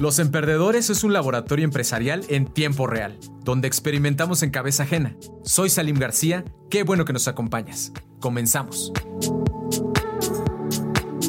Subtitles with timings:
[0.00, 5.16] Los Emperdedores es un laboratorio empresarial en tiempo real, donde experimentamos en cabeza ajena.
[5.42, 7.92] Soy Salim García, qué bueno que nos acompañas.
[8.20, 8.92] Comenzamos.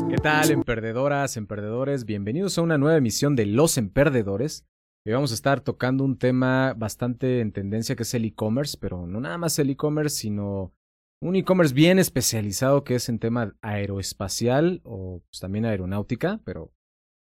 [0.10, 2.06] ¿Qué tal, emperdedoras, emperdedores?
[2.06, 4.66] Bienvenidos a una nueva emisión de Los Emperdedores.
[5.06, 9.08] Hoy vamos a estar tocando un tema bastante en tendencia que es el e-commerce, pero
[9.08, 10.74] no nada más el e-commerce, sino
[11.22, 16.75] un e-commerce bien especializado que es en tema aeroespacial o pues, también aeronáutica, pero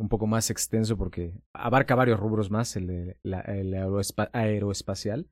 [0.03, 3.75] un poco más extenso porque abarca varios rubros más el, el
[4.33, 5.29] aeroespacial.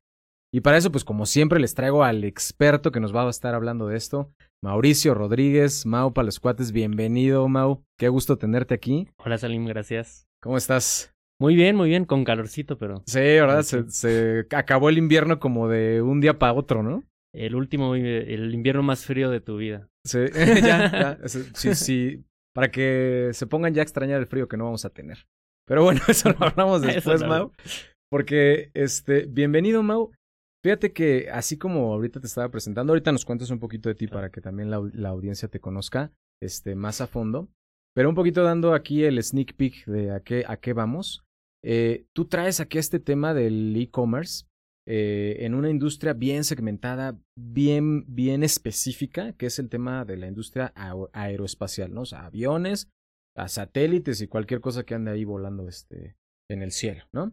[0.52, 3.54] Y para eso, pues como siempre, les traigo al experto que nos va a estar
[3.54, 9.08] hablando de esto, Mauricio Rodríguez, Mau para los cuates, bienvenido Mau, qué gusto tenerte aquí.
[9.18, 10.26] Hola Salim, gracias.
[10.42, 11.14] ¿Cómo estás?
[11.40, 13.02] Muy bien, muy bien, con calorcito, pero...
[13.06, 13.62] Sí, ¿verdad?
[13.62, 17.04] Se, se, acabó el invierno como de un día para otro, ¿no?
[17.32, 19.88] El último, el invierno más frío de tu vida.
[20.04, 20.18] Sí,
[20.62, 21.28] ya, ya.
[21.28, 24.90] Sí, sí, para que se pongan ya a extrañar el frío que no vamos a
[24.90, 25.26] tener.
[25.66, 27.52] Pero bueno, eso lo hablamos después, Mau.
[28.10, 30.12] Porque, este, bienvenido, Mau.
[30.62, 34.08] Fíjate que así como ahorita te estaba presentando, ahorita nos cuentas un poquito de ti
[34.08, 37.48] para que también la, la, audiencia te conozca este, más a fondo.
[37.94, 41.24] Pero un poquito dando aquí el sneak peek de a qué, a qué vamos.
[41.64, 44.44] Eh, tú traes aquí este tema del e-commerce
[44.86, 50.26] eh, en una industria bien segmentada, bien, bien específica, que es el tema de la
[50.26, 50.72] industria
[51.12, 52.02] aeroespacial, ¿no?
[52.02, 52.90] O sea, aviones,
[53.36, 56.16] a satélites y cualquier cosa que ande ahí volando este,
[56.50, 57.32] en el cielo, ¿no?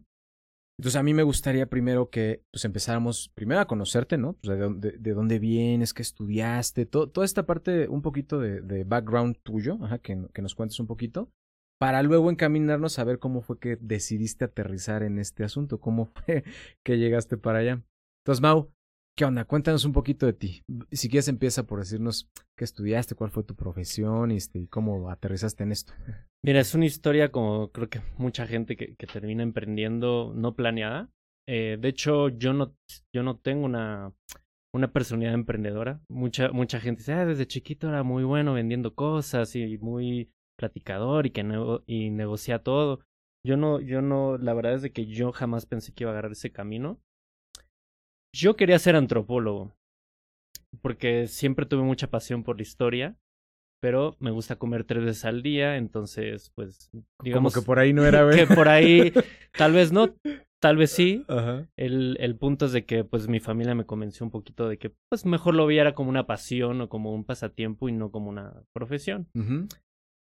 [0.79, 4.37] Entonces a mí me gustaría primero que pues empezáramos primero a conocerte, ¿no?
[4.43, 9.79] De, dónde, de dónde vienes, qué estudiaste, toda esta parte, un poquito de, background tuyo,
[9.81, 11.31] ajá, que, nos cuentes un poquito
[11.79, 16.43] para luego encaminarnos a ver cómo fue que decidiste aterrizar en este asunto, cómo fue
[16.85, 17.83] que llegaste para allá.
[18.23, 18.71] Entonces, Mau,
[19.15, 19.45] ¿qué onda?
[19.45, 20.63] Cuéntanos un poquito de ti.
[20.91, 25.63] Si quieres empieza por decirnos qué estudiaste, cuál fue tu profesión este, y cómo aterrizaste
[25.63, 25.93] en esto.
[26.43, 31.09] Mira, es una historia como creo que mucha gente que, termina emprendiendo no planeada.
[31.47, 32.75] Eh, de hecho, yo no,
[33.13, 34.13] yo no tengo una,
[34.73, 36.01] una personalidad emprendedora.
[36.09, 41.25] Mucha, mucha gente dice, ah, desde chiquito era muy bueno vendiendo cosas y muy platicador
[41.25, 41.41] y que
[41.85, 42.99] y negocia todo.
[43.45, 46.13] Yo no, yo no, la verdad es de que yo jamás pensé que iba a
[46.13, 46.99] agarrar ese camino.
[48.35, 49.73] Yo quería ser antropólogo,
[50.81, 53.17] porque siempre tuve mucha pasión por la historia,
[53.81, 56.91] pero me gusta comer tres veces al día, entonces, pues,
[57.23, 57.53] digamos...
[57.53, 59.13] Como que por ahí no era, Que por ahí,
[59.53, 60.13] tal vez no,
[60.59, 61.25] tal vez sí.
[61.77, 64.93] El, el punto es de que, pues, mi familia me convenció un poquito de que,
[65.09, 68.61] pues, mejor lo viera como una pasión o como un pasatiempo y no como una
[68.73, 69.29] profesión.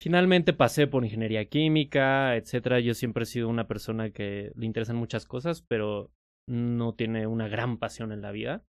[0.05, 2.79] Finalmente pasé por ingeniería química, etcétera.
[2.79, 6.13] Yo siempre he sido una persona que le interesan muchas cosas, pero
[6.47, 8.67] no tiene una gran pasión en la vida.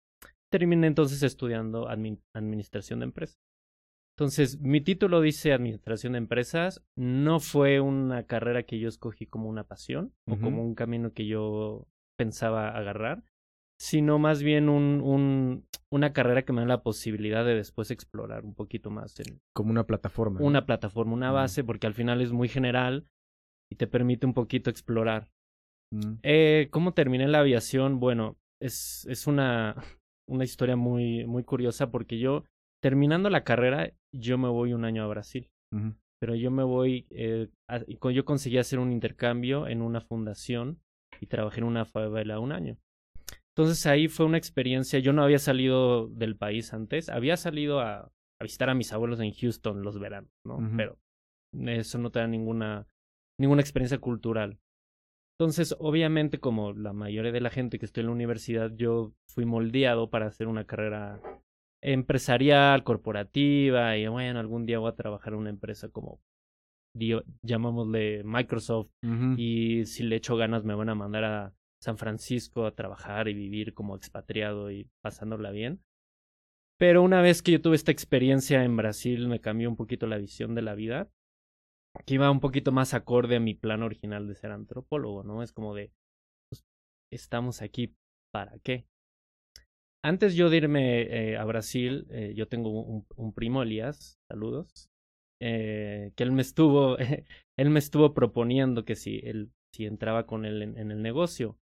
[0.48, 3.36] Terminé entonces estudiando administración de empresas.
[4.16, 6.84] Entonces, mi título dice administración de empresas.
[6.94, 11.26] No fue una carrera que yo escogí como una pasión o como un camino que
[11.26, 13.24] yo pensaba agarrar
[13.84, 18.42] sino más bien un, un, una carrera que me da la posibilidad de después explorar
[18.46, 19.20] un poquito más.
[19.20, 20.40] En Como una plataforma.
[20.40, 23.06] Una plataforma, una base, porque al final es muy general
[23.70, 25.28] y te permite un poquito explorar.
[25.90, 26.14] Mm.
[26.22, 28.00] Eh, ¿Cómo terminé la aviación?
[28.00, 29.76] Bueno, es, es una,
[30.26, 32.44] una historia muy, muy curiosa porque yo,
[32.80, 35.50] terminando la carrera, yo me voy un año a Brasil.
[36.20, 37.50] Pero yo me voy, eh,
[38.14, 40.80] yo conseguí hacer un intercambio en una fundación
[41.20, 42.78] y trabajé en una favela un año.
[43.56, 48.00] Entonces ahí fue una experiencia, yo no había salido del país antes, había salido a,
[48.40, 50.58] a visitar a mis abuelos en Houston los veranos, ¿no?
[50.76, 50.98] Pero
[51.52, 52.88] eso no te da ninguna,
[53.38, 54.58] ninguna experiencia cultural.
[55.38, 59.44] Entonces, obviamente, como la mayoría de la gente que estoy en la universidad, yo fui
[59.44, 61.20] moldeado para hacer una carrera
[61.82, 66.20] empresarial, corporativa, y bueno, algún día voy a trabajar en una empresa como,
[67.42, 68.90] llamámosle Microsoft,
[69.36, 71.52] y si le echo ganas me van a mandar a
[71.84, 75.82] San Francisco a trabajar y vivir como expatriado y pasándola bien.
[76.78, 80.16] Pero una vez que yo tuve esta experiencia en Brasil, me cambió un poquito la
[80.16, 81.10] visión de la vida,
[82.06, 85.42] que iba un poquito más acorde a mi plan original de ser antropólogo, ¿no?
[85.42, 85.92] Es como de,
[86.50, 86.64] pues,
[87.12, 87.94] estamos aquí,
[88.32, 88.86] ¿para qué?
[90.02, 94.88] Antes yo de irme eh, a Brasil, eh, yo tengo un, primo, Elías, saludos,
[95.38, 96.96] eh, que él me estuvo,
[97.58, 101.58] él me estuvo proponiendo que si él si entraba con él en el negocio.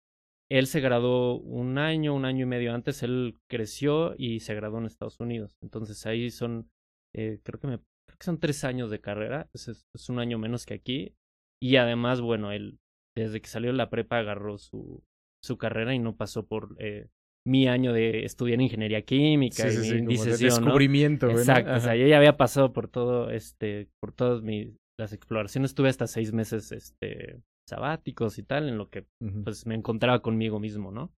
[0.50, 4.78] Él se graduó un año, un año y medio antes, él creció y se graduó
[4.78, 5.56] en Estados Unidos.
[5.62, 6.68] Entonces ahí son,
[7.14, 10.38] eh, creo, que me, creo que son tres años de carrera, es, es, un año
[10.38, 11.14] menos que aquí.
[11.62, 12.78] Y además, bueno, él
[13.16, 15.04] desde que salió de la prepa agarró su,
[15.44, 17.08] su carrera y no pasó por eh,
[17.46, 21.30] mi año de estudiar ingeniería química sí, y sí, descubrimiento.
[21.30, 25.70] Exacto, o sea, yo ya había pasado por todo, este, por todas mis, las exploraciones,
[25.70, 29.06] estuve hasta seis meses, este, sabáticos y tal, en lo que
[29.44, 31.12] pues me encontraba conmigo mismo, ¿no?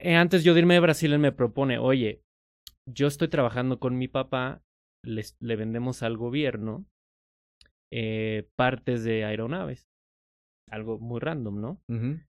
[0.00, 2.22] Eh, antes yo de irme de Brasil, él me propone, oye,
[2.86, 4.62] yo estoy trabajando con mi papá,
[5.04, 6.84] le vendemos al gobierno
[7.90, 9.88] eh, partes de aeronaves.
[10.70, 11.80] Algo muy random, ¿no?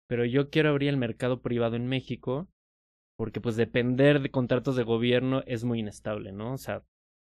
[0.10, 2.48] Pero yo quiero abrir el mercado privado en México
[3.18, 6.54] porque pues depender de contratos de gobierno es muy inestable, ¿no?
[6.54, 6.84] O sea,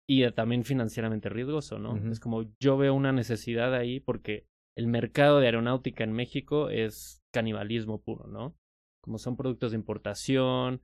[0.09, 1.97] y también financieramente riesgoso, ¿no?
[2.11, 7.23] Es como yo veo una necesidad ahí porque el mercado de aeronáutica en México es
[7.33, 8.55] canibalismo puro, ¿no?
[9.01, 10.83] Como son productos de importación,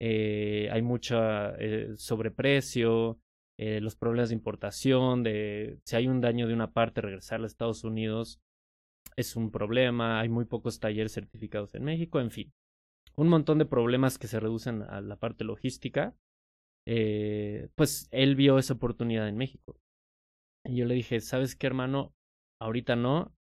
[0.00, 1.18] eh, hay mucho
[1.58, 3.20] eh, sobreprecio,
[3.58, 7.46] eh, los problemas de importación, de si hay un daño de una parte, regresar a
[7.46, 8.40] Estados Unidos
[9.16, 12.50] es un problema, hay muy pocos talleres certificados en México, en fin,
[13.14, 16.16] un montón de problemas que se reducen a la parte logística.
[16.86, 19.76] Pues él vio esa oportunidad en México.
[20.64, 22.14] Y yo le dije, ¿sabes qué, hermano?
[22.60, 23.34] Ahorita no,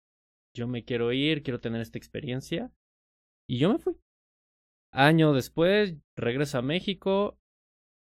[0.55, 2.71] yo me quiero ir, quiero tener esta experiencia.
[3.49, 3.97] Y yo me fui.
[4.93, 7.37] Año después, regreso a México.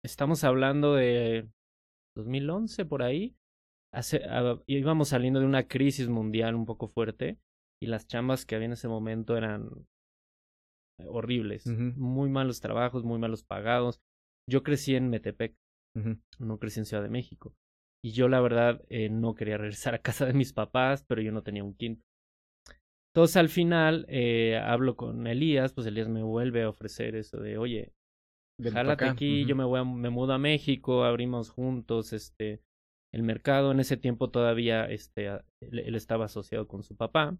[0.03, 1.49] Estamos hablando de
[2.17, 3.35] 2011 por ahí,
[3.93, 7.39] hace, ah, íbamos saliendo de una crisis mundial un poco fuerte
[7.81, 9.69] y las chambas que había en ese momento eran
[11.05, 14.01] horribles, muy malos trabajos, muy malos pagados.
[14.49, 15.55] Yo crecí en Metepec,
[16.39, 17.55] no crecí en Ciudad de México.
[18.07, 21.33] Y yo la verdad eh, no quería regresar a casa de mis papás, pero yo
[21.33, 22.05] no tenía un quinto.
[23.11, 27.57] Entonces al final eh, hablo con Elías, pues Elías me vuelve a ofrecer eso de,
[27.57, 27.91] oye,
[28.63, 32.61] Jálate aquí, yo me voy a, me mudo a México, abrimos juntos este
[33.13, 33.73] el mercado.
[33.73, 35.27] En ese tiempo todavía este
[35.59, 37.37] él, estaba asociado con su papá.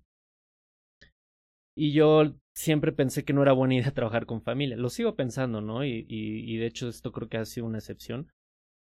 [1.77, 4.75] Y yo siempre pensé que no era buena idea trabajar con familia.
[4.75, 5.85] Lo sigo pensando, ¿no?
[5.85, 8.27] Y, y, y de hecho esto creo que ha sido una excepción.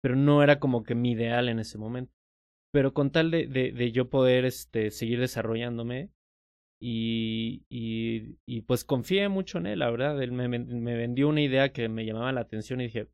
[0.04, 2.14] Pero no era como que mi ideal en ese momento.
[2.74, 6.12] Pero con tal de, de, de yo poder este, seguir desarrollándome,
[6.86, 10.22] y, y, y, pues confié mucho en él, la verdad.
[10.22, 13.08] Él me, me, vendió una idea que me llamaba la atención y dije,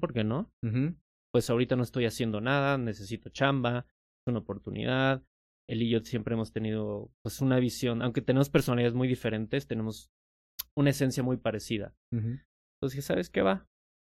[0.00, 0.50] ¿por qué no?
[1.32, 5.22] Pues ahorita no estoy haciendo nada, necesito chamba, es una oportunidad.
[5.68, 10.10] Él y yo siempre hemos tenido pues una visión, aunque tenemos personalidades muy diferentes, tenemos
[10.76, 11.94] una esencia muy parecida.
[12.10, 13.68] Entonces dije, ¿sabes qué va?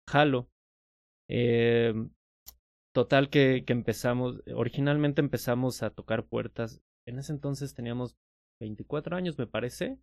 [0.08, 0.48] Jalo.
[1.34, 1.94] Eh,
[2.94, 6.82] total que, que empezamos, originalmente empezamos a tocar puertas.
[7.08, 8.16] En ese entonces teníamos
[8.60, 9.98] 24 años, me parece.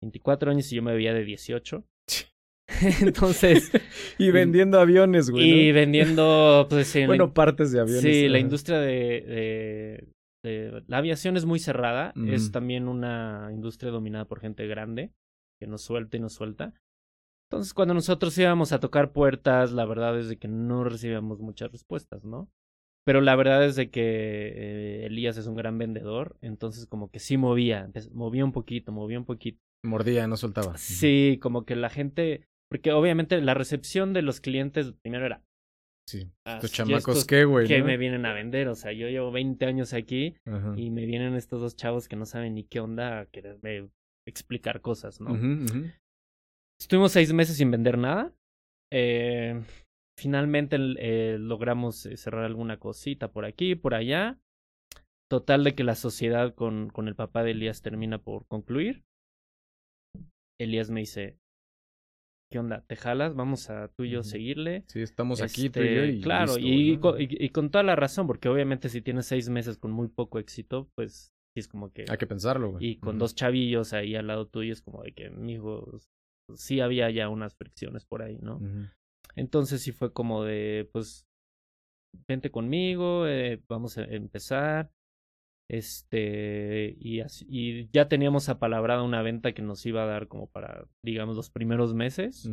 [0.00, 1.84] 24 años y yo me veía de 18.
[3.02, 3.72] Entonces.
[4.18, 5.68] y vendiendo aviones, güey.
[5.68, 6.94] Y vendiendo, pues.
[7.06, 8.02] bueno, partes de aviones.
[8.02, 10.06] Sí, la industria de,
[10.44, 12.14] de, La aviación es muy cerrada.
[12.28, 15.12] Es también una industria dominada por gente grande,
[15.60, 16.74] que nos suelta y nos suelta.
[17.50, 21.72] Entonces, cuando nosotros íbamos a tocar puertas, la verdad es de que no recibíamos muchas
[21.72, 22.48] respuestas, ¿no?
[23.04, 27.18] Pero la verdad es de que eh, Elías es un gran vendedor, entonces como que
[27.18, 29.58] sí movía, movía un poquito, movía un poquito.
[29.84, 30.76] Mordía, no soltaba.
[30.76, 35.42] Sí, como que la gente, porque obviamente la recepción de los clientes primero era...
[36.08, 37.66] Sí, estos chamacos qué, güey.
[37.66, 40.36] Que me vienen a vender, o sea, yo llevo 20 años aquí
[40.76, 43.90] y me vienen estos dos chavos que no saben ni qué onda a quererme
[44.24, 45.36] explicar cosas, ¿no?
[46.80, 48.32] Estuvimos seis meses sin vender nada.
[48.92, 49.60] Eh,
[50.20, 54.38] Finalmente eh, logramos eh, cerrar alguna cosita por aquí, por allá.
[55.30, 59.02] Total de que la sociedad con, con el papá de Elías termina por concluir.
[60.60, 61.38] Elías me dice,
[62.52, 62.84] ¿qué onda?
[62.86, 63.34] ¿Te jalas?
[63.34, 64.84] Vamos a tú y yo seguirle.
[64.88, 66.02] Sí, estamos aquí tú y yo.
[66.02, 69.90] Este, claro, y, y, con toda la razón, porque obviamente si tienes seis meses con
[69.90, 72.04] muy poco éxito, pues sí es como que...
[72.10, 72.84] Hay que pensarlo, güey.
[72.84, 75.98] Y con dos chavillos ahí al lado tuyo es como de que, mijo,
[76.56, 78.60] sí había ya unas fricciones por ahí, ¿no?
[79.36, 81.26] Entonces sí fue como de, pues,
[82.26, 84.90] vente conmigo, eh, vamos a empezar.
[85.70, 90.48] Este, y, así, y ya teníamos apalabrada una venta que nos iba a dar como
[90.48, 92.50] para, digamos, los primeros meses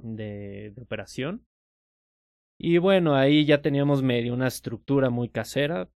[0.00, 1.44] de, de, operación.
[2.60, 5.90] Y bueno, ahí ya teníamos medio una estructura muy casera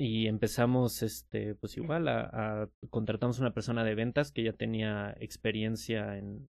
[0.00, 5.16] y empezamos, este, pues igual a, a contratamos una persona de ventas que ya tenía
[5.18, 6.48] experiencia en,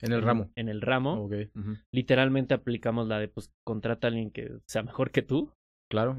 [0.00, 0.50] en el ramo.
[0.54, 1.28] En el ramo.
[1.92, 5.52] Literalmente aplicamos la de, pues, contrata a alguien que sea mejor que tú.
[5.90, 6.16] Claro.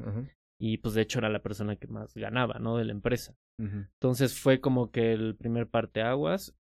[0.58, 2.76] Y pues de hecho era la persona que más ganaba, ¿no?
[2.76, 3.34] De la empresa.
[3.58, 6.54] Entonces fue como que el primer parteaguas.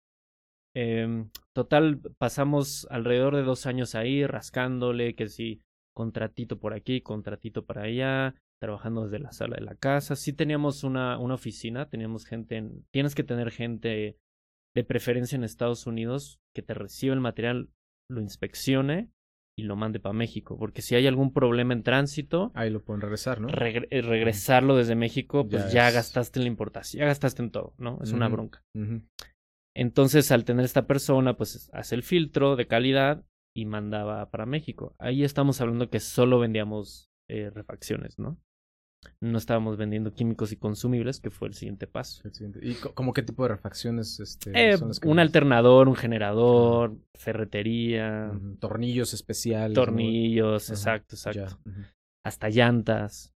[0.75, 5.61] Eh, total, pasamos alrededor de dos años ahí rascándole, que sí,
[5.93, 10.15] contratito por aquí, contratito para allá, trabajando desde la sala de la casa.
[10.15, 14.17] Sí teníamos una, una oficina, teníamos gente, en, tienes que tener gente
[14.75, 17.69] de preferencia en Estados Unidos, que te reciba el material,
[18.09, 19.11] lo inspeccione
[19.55, 20.57] y lo mande para México.
[20.57, 22.51] Porque si hay algún problema en tránsito.
[22.55, 23.49] Ahí lo pueden regresar, ¿no?
[23.49, 27.99] Eh, regresarlo desde México, pues ya, gastaste en la importación, ya gastaste en todo, ¿no?
[28.01, 28.63] Es una bronca.
[29.75, 33.23] Entonces, al tener esta persona, pues hace el filtro de calidad
[33.55, 34.95] y mandaba para México.
[34.97, 38.39] Ahí estamos hablando que solo vendíamos eh, refacciones, ¿no?
[39.21, 42.21] No estábamos vendiendo químicos y consumibles, que fue el siguiente paso.
[42.61, 48.31] ¿Y cómo qué tipo de refacciones este, eh, Un alternador, un generador, ferretería.
[48.59, 49.75] Tornillos especiales.
[49.75, 51.59] Tornillos, exacto, exacto.
[52.23, 53.33] Hasta llantas.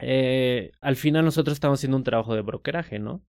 [0.00, 3.22] Eh, al final nosotros estamos haciendo un trabajo de brokeraje, ¿no?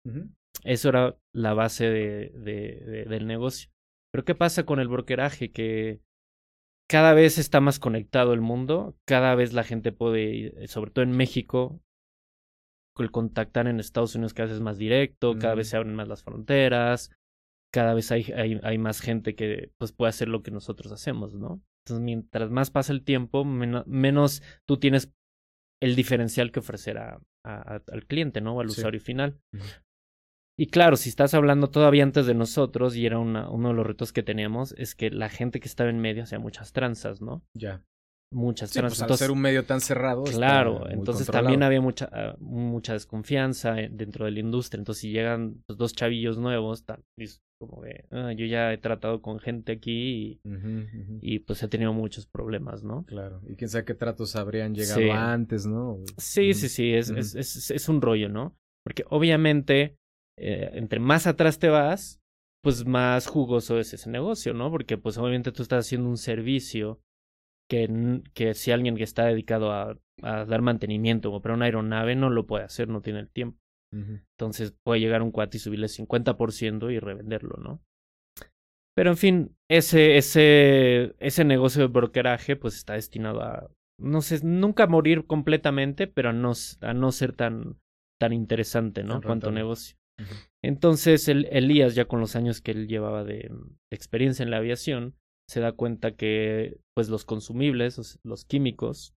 [0.63, 3.69] Eso era la base de, de, del negocio.
[4.11, 5.51] Pero ¿qué pasa con el brokeraje?
[5.51, 6.01] Que
[6.87, 11.03] cada vez está más conectado el mundo, cada vez la gente puede, eh, sobre todo
[11.03, 11.81] en México,
[12.97, 16.07] el contactar en Estados Unidos cada vez es más directo, cada vez se abren más
[16.07, 17.11] las fronteras,
[17.73, 21.33] cada vez hay, hay, hay, más gente que pues, puede hacer lo que nosotros hacemos,
[21.33, 21.61] ¿no?
[21.83, 25.11] Entonces, mientras más pasa el tiempo, menos tú tienes
[25.81, 28.59] el diferencial que ofrecer a, al cliente, ¿no?
[28.59, 29.39] Al usuario final.
[30.57, 33.85] Y claro, si estás hablando todavía antes de nosotros, y era una, uno de los
[33.85, 37.43] retos que teníamos, es que la gente que estaba en medio hacía muchas tranzas, ¿no?
[37.53, 37.83] Ya.
[38.31, 38.99] Muchas sí, tranzas.
[38.99, 40.23] Pues, al ser un medio tan cerrado.
[40.23, 44.79] Claro, entonces también había mucha, ah, mucha desconfianza eh, dentro de la industria.
[44.79, 47.03] Entonces, si llegan pues, dos chavillos nuevos, tal,
[47.59, 50.41] como de, ah, yo ya he tratado con gente aquí y,
[51.21, 53.05] y, pues he tenido muchos problemas, ¿no?
[53.05, 55.99] Claro, y quién sabe qué tratos habrían llegado antes, ¿no?
[56.17, 58.57] Sí, sí, sí, es, es, es, es un rollo, ¿no?
[58.83, 59.97] Porque obviamente
[60.37, 62.21] eh, entre más atrás te vas,
[62.63, 64.71] pues más jugoso es ese negocio, ¿no?
[64.71, 66.99] Porque pues obviamente tú estás haciendo un servicio
[67.69, 72.15] que, que si alguien que está dedicado a, a dar mantenimiento o para una aeronave
[72.15, 73.59] no lo puede hacer, no tiene el tiempo.
[73.91, 77.81] Entonces puede llegar un cuate y subirle 50% y revenderlo, ¿no?
[78.93, 84.39] Pero en fin, ese, ese, ese negocio de brokeraje pues está destinado a, no sé,
[84.43, 86.51] nunca morir completamente, pero a no,
[86.81, 87.77] a no ser tan,
[88.19, 89.21] tan interesante, ¿no?
[89.21, 89.97] Cuanto negocio.
[90.63, 93.51] Entonces el, Elías, ya con los años que él llevaba de,
[93.91, 95.15] experiencia en la aviación,
[95.47, 99.13] se da cuenta que pues los consumibles, los químicos,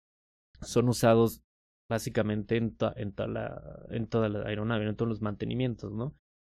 [0.61, 1.41] son usados
[1.89, 6.15] básicamente en, en, toda la, en toda la aeronave, en todos los mantenimientos, ¿no?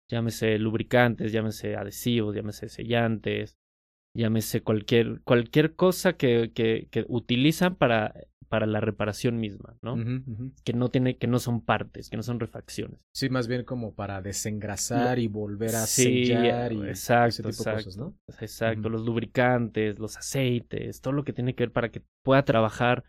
[0.10, 3.58] Llámese lubricantes, llámese adhesivos, llámese sellantes,
[4.18, 8.14] llámese cualquier, cualquier cosa que, que, que utilizan para
[8.48, 9.98] para la reparación misma, ¿no?
[10.64, 13.00] Que no tiene, que no son partes, que no son refacciones.
[13.14, 17.78] Sí, más bien como para desengrasar y volver a sellar y exacto, ese tipo exacto,
[17.78, 18.18] de cosas, ¿no?
[18.40, 23.04] Exacto, los lubricantes, los aceites, todo lo que tiene que ver para que pueda trabajar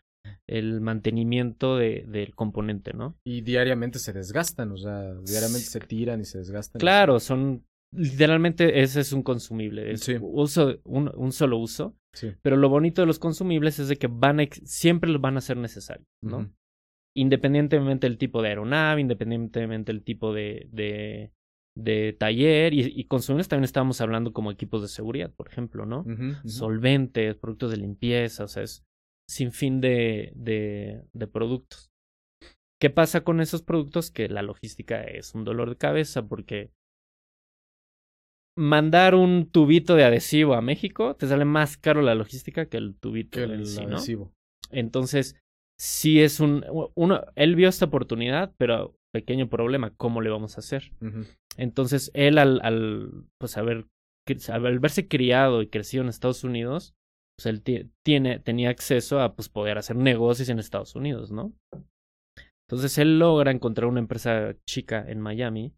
[0.47, 3.17] el mantenimiento de, del componente, ¿no?
[3.25, 6.81] Y diariamente se desgastan, o sea, diariamente se tiran y se desgastan.
[6.81, 11.97] Claro, son literalmente ese es un consumible, es uso, un, un, solo uso.
[12.43, 15.57] Pero lo bonito de los consumibles es de que van a, siempre van a ser
[15.57, 16.53] necesarios, ¿no?
[17.17, 21.33] Independientemente del tipo de aeronave, independientemente del tipo de, de,
[21.77, 26.05] de taller, y, y, consumibles también estamos hablando como equipos de seguridad, por ejemplo, ¿no?
[26.45, 28.85] Solventes, productos de limpieza, o sea, es
[29.29, 31.91] sin fin de, de, de productos.
[32.81, 34.11] ¿Qué pasa con esos productos?
[34.11, 36.71] Que la logística es un dolor de cabeza porque
[38.59, 42.97] mandar un tubito de adhesivo a México te sale más caro la logística que el
[42.97, 44.33] tubito el adhesivo.
[44.71, 45.37] Entonces,
[45.79, 46.65] sí es un
[46.97, 50.91] uno él vio esta oportunidad, pero pequeño problema, ¿cómo le vamos a hacer?
[51.57, 53.87] Entonces, él al al pues haber
[54.49, 56.95] al verse criado y crecido en Estados Unidos,
[57.39, 57.63] pues él
[58.05, 61.53] tiene tenía acceso a pues poder hacer negocios en Estados Unidos, ¿no?
[62.69, 65.73] Entonces él logra encontrar una empresa chica en Miami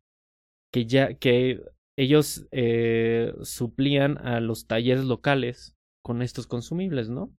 [0.72, 1.62] que ya que
[2.00, 7.30] ellos eh, suplían a los talleres locales con estos consumibles, ¿no?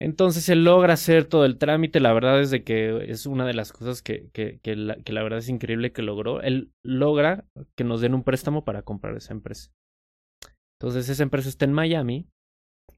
[0.00, 3.54] Entonces él logra hacer todo el trámite, la verdad es de que es una de
[3.54, 6.42] las cosas que, que, que, la, que la verdad es increíble que logró.
[6.42, 9.70] Él logra que nos den un préstamo para comprar esa empresa.
[10.78, 12.28] Entonces esa empresa está en Miami,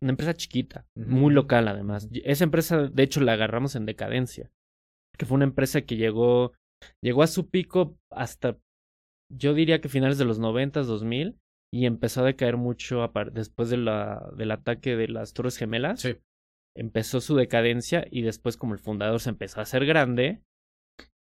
[0.00, 2.08] una empresa chiquita, muy local además.
[2.24, 4.50] Esa empresa, de hecho, la agarramos en decadencia,
[5.16, 6.52] que fue una empresa que llegó,
[7.00, 8.58] llegó a su pico hasta
[9.30, 11.37] yo diría que finales de los 90, 2000,
[11.73, 16.00] y empezó a decaer mucho después de la, del ataque de las Torres Gemelas.
[16.00, 16.16] Sí.
[16.76, 20.42] Empezó su decadencia y después como el fundador se empezó a hacer grande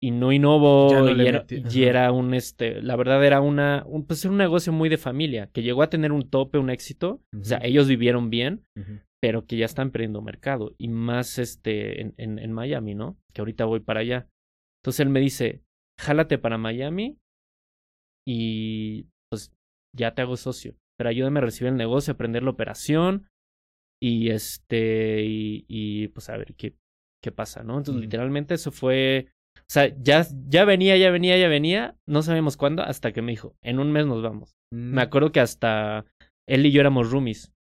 [0.03, 4.25] y no innovó y, era, y, era, un este la verdad era una un, pues
[4.25, 7.45] era un negocio muy de familia que llegó a tener un tope un éxito o
[7.45, 8.65] sea ellos vivieron bien
[9.21, 13.43] pero que ya están perdiendo mercado y más este en, en, en Miami no que
[13.43, 14.27] ahorita voy para allá.
[14.83, 15.63] Entonces él me dice
[16.01, 17.19] jálate para Miami
[18.27, 19.53] y pues
[19.97, 20.75] ya te hago socio.
[20.99, 23.27] Pero ayúdame a recibir el negocio, aprender la operación
[24.01, 26.75] Y este, y, y pues a ver qué,
[27.23, 27.79] qué pasa, ¿no?
[27.79, 32.57] Entonces, literalmente eso fue, o sea, ya, ya venía, ya venía, ya venía, no sabíamos
[32.57, 34.57] cuándo, hasta que me dijo, en un mes nos vamos.
[34.73, 34.99] Me mm.
[34.99, 36.05] acuerdo que hasta
[36.49, 37.53] él y yo éramos roomies,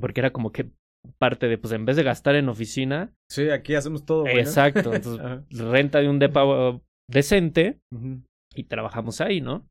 [0.00, 0.70] porque era como que
[1.18, 3.12] parte de, pues en vez de gastar en oficina.
[3.30, 4.26] Sí, aquí hacemos todo.
[4.26, 7.78] Exacto, entonces renta de un depa uh, decente
[8.60, 9.66] y trabajamos ahí, ¿no?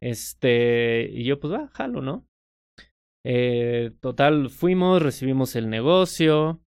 [0.00, 2.26] Este, y yo pues va, jalo, ¿no?
[3.26, 6.60] Eh, total, fuimos, recibimos el negocio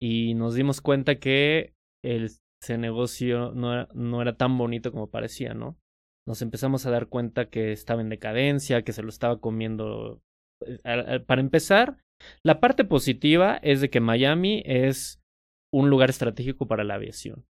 [0.00, 1.74] y nos dimos cuenta que
[2.04, 2.30] el,
[2.62, 5.78] ese negocio no era, no era tan bonito como parecía, ¿no?
[6.26, 10.20] Nos empezamos a dar cuenta que estaba en decadencia, que se lo estaba comiendo.
[10.84, 11.98] Eh, para empezar,
[12.44, 15.20] la parte positiva es de que Miami es
[15.72, 17.44] un lugar estratégico para la aviación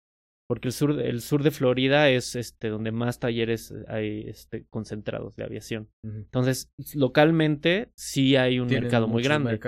[0.52, 5.38] porque el sur, el sur de Florida es este, donde más talleres hay este, concentrados
[5.38, 5.88] de aviación.
[6.04, 9.62] Entonces, localmente sí hay un mercado muy grande,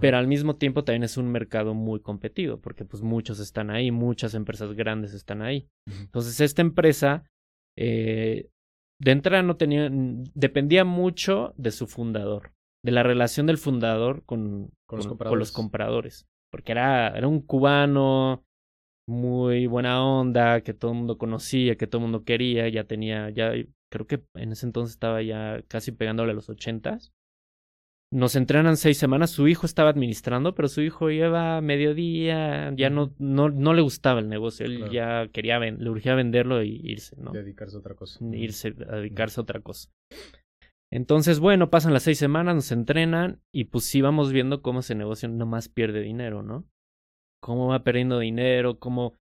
[0.00, 3.92] pero al mismo tiempo también es un mercado muy competido, porque pues muchos están ahí,
[3.92, 5.68] muchas empresas grandes están ahí.
[5.88, 7.22] Entonces, esta empresa,
[7.78, 8.50] eh,
[9.00, 9.88] de entrada no tenía,
[10.34, 12.50] dependía mucho de su fundador,
[12.84, 17.42] de la relación del fundador con, con, los, con los compradores, porque era, era un
[17.42, 18.42] cubano
[19.08, 23.30] muy buena onda, que todo el mundo conocía, que todo el mundo quería, ya tenía,
[23.30, 23.52] ya
[23.90, 27.12] creo que en ese entonces estaba ya casi pegándole a los ochentas.
[28.12, 33.12] Nos entrenan seis semanas, su hijo estaba administrando, pero su hijo lleva mediodía, ya no,
[33.18, 37.32] no, no le gustaba el negocio, él ya quería, le urgía venderlo y irse, ¿no?
[37.32, 38.24] Dedicarse a otra cosa.
[38.32, 39.90] Irse, a dedicarse a otra cosa.
[40.92, 44.94] Entonces, bueno, pasan las seis semanas, nos entrenan y pues sí vamos viendo cómo ese
[44.94, 46.64] negocio nomás pierde dinero, ¿no?
[47.40, 49.14] Cómo va perdiendo dinero, cómo,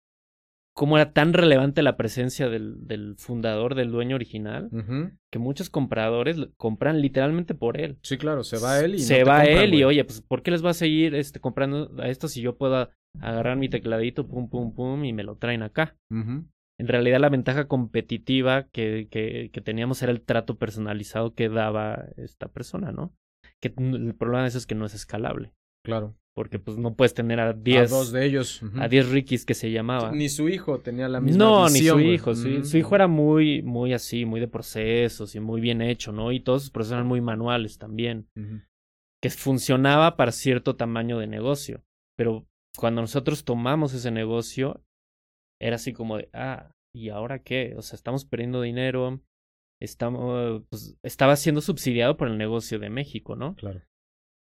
[0.73, 4.69] cómo era tan relevante la presencia del, del fundador, del dueño original,
[5.31, 7.97] que muchos compradores compran literalmente por él.
[8.01, 10.65] Sí, claro, se va él y se va él y oye, pues ¿por qué les
[10.65, 12.89] va a seguir este, comprando a esto si yo puedo
[13.19, 15.95] agarrar mi tecladito, pum, pum, pum, y me lo traen acá?
[16.79, 22.05] En realidad la ventaja competitiva que, que, que, teníamos era el trato personalizado que daba
[22.17, 23.13] esta persona, ¿no?
[23.61, 25.53] Que el problema de eso es que no es escalable.
[25.83, 26.15] Claro.
[26.35, 29.53] porque pues no puedes tener a 10 a dos de ellos a 10 Rikis que
[29.53, 30.11] se llamaba.
[30.11, 32.77] Ni su hijo tenía la misma no ni su hijo su, mm.
[32.77, 36.63] hijo era muy muy así muy de procesos y muy bien hecho no y todos
[36.63, 38.27] sus procesos eran muy manuales también
[39.21, 41.81] que funcionaba para cierto tamaño de negocio.
[42.17, 42.45] Pero
[42.77, 44.83] cuando nosotros tomamos ese negocio
[45.61, 49.21] era así como de ah y ahora qué o sea estamos perdiendo dinero
[49.81, 53.81] estamos pues, estaba siendo subsidiado por el negocio de México no claro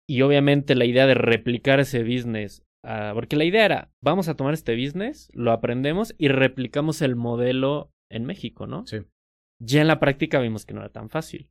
[0.08, 4.36] y obviamente la idea de replicar ese business, uh, porque la idea era, vamos a
[4.36, 8.86] tomar este business, lo aprendemos y replicamos el modelo en México, ¿no?
[8.86, 8.98] Sí.
[9.62, 11.48] Ya en la práctica vimos que no era tan fácil,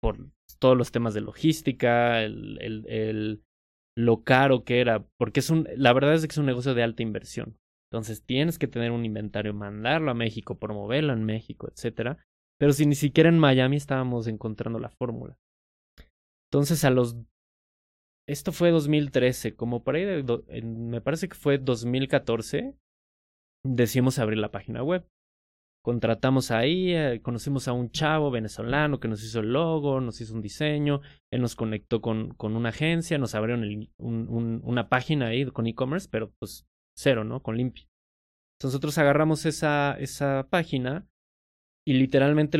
[0.00, 0.18] por
[0.58, 3.42] todos los temas de logística, el, el, el
[3.96, 6.82] lo caro que era, porque es un, la verdad es que es un negocio de
[6.82, 7.56] alta inversión.
[7.90, 12.18] Entonces tienes que tener un inventario, mandarlo a México, promoverlo en México, etcétera.
[12.58, 15.38] Pero si ni siquiera en Miami estábamos encontrando la fórmula.
[16.50, 17.16] Entonces a los
[18.26, 20.22] esto fue 2013, como por ahí,
[20.62, 22.74] me parece que fue 2014,
[23.64, 25.06] decidimos abrir la página web.
[25.82, 30.34] Contratamos ahí, eh, conocimos a un chavo venezolano que nos hizo el logo, nos hizo
[30.34, 33.64] un diseño, él nos conectó con, con una agencia, nos abrieron
[33.98, 37.42] un, una página ahí con e-commerce, pero pues cero, ¿no?
[37.42, 37.84] Con limpio.
[38.56, 41.06] Entonces nosotros agarramos esa, esa página
[41.86, 42.56] y literalmente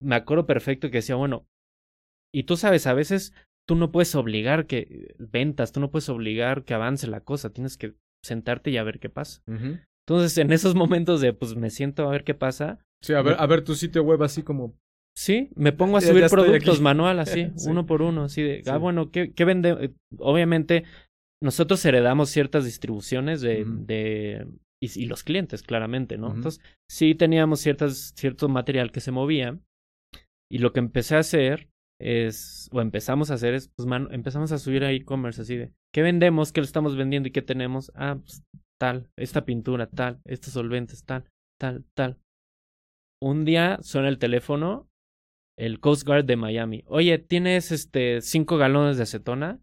[0.00, 1.46] me acuerdo perfecto que decía, bueno,
[2.34, 3.32] y tú sabes, a veces
[3.66, 7.76] tú no puedes obligar que ventas, tú no puedes obligar que avance la cosa, tienes
[7.76, 9.42] que sentarte y a ver qué pasa.
[9.46, 12.78] Entonces, en esos momentos de, pues me siento a ver qué pasa.
[13.02, 14.74] Sí, a ver, a ver tu sitio web así como...
[15.18, 19.10] Sí, me pongo a subir productos manual así, uno por uno, así de, ah, bueno,
[19.10, 19.94] ¿qué, qué vende?
[20.18, 20.84] Obviamente,
[21.42, 24.46] nosotros heredamos ciertas distribuciones de, de
[24.82, 26.34] y, y, los clientes, claramente, ¿no?
[26.34, 29.58] Entonces, sí teníamos ciertas, cierto material que se movía.
[30.50, 31.68] Y lo que empecé a hacer
[32.00, 35.72] es, o empezamos a hacer es, pues, mano, empezamos a subir a e-commerce así de,
[35.92, 36.52] ¿qué vendemos?
[36.52, 37.90] ¿Qué lo estamos vendiendo y qué tenemos?
[37.94, 38.42] Ah, pues
[38.78, 41.24] tal, esta pintura, tal, estos solventes, tal,
[41.58, 42.18] tal, tal.
[43.22, 44.88] Un día suena el teléfono,
[45.58, 46.84] el Coast Guard de Miami.
[46.86, 49.60] Oye, ¿tienes este cinco galones de acetona?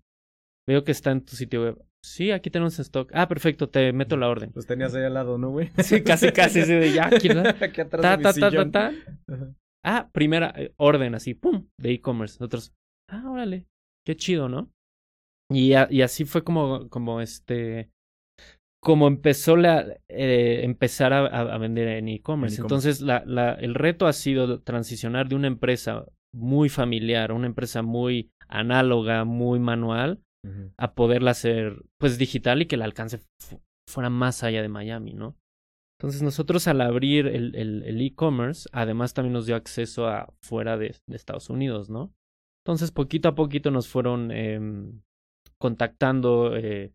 [0.67, 1.86] Veo que está en tu sitio web.
[2.04, 3.12] Sí, aquí tenemos stock.
[3.13, 4.52] Ah, perfecto, te meto la orden.
[4.52, 5.72] Pues tenías ahí al lado, ¿no, güey?
[5.84, 7.30] Sí, casi, casi, sí, de ya, aquí,
[7.62, 9.54] aquí atrás ta, ta, ta, ta,
[9.86, 11.67] Ah, primera eh, orden así, ¡pum!
[11.80, 12.38] de e-commerce.
[12.39, 12.74] Nosotros,
[13.10, 13.67] ah, órale,
[14.06, 14.72] qué chido, ¿no?
[15.52, 17.89] Y, y así fue como, como este,
[18.82, 22.62] como empezó la, eh, empezar a, a, vender en e-commerce.
[22.62, 27.82] Entonces, la, la, el reto ha sido transicionar de una empresa muy familiar, una empresa
[27.82, 30.22] muy análoga, muy manual,
[30.78, 33.22] a poderla hacer pues digital y que el alcance
[33.89, 35.38] fuera más allá de Miami, ¿no?
[36.04, 41.50] Entonces nosotros al abrir el e-commerce, además también nos dio acceso a fuera de, Estados
[41.50, 42.13] Unidos, ¿no?
[42.66, 45.02] Entonces poquito a poquito nos fueron em,
[45.58, 46.92] contactando, eh,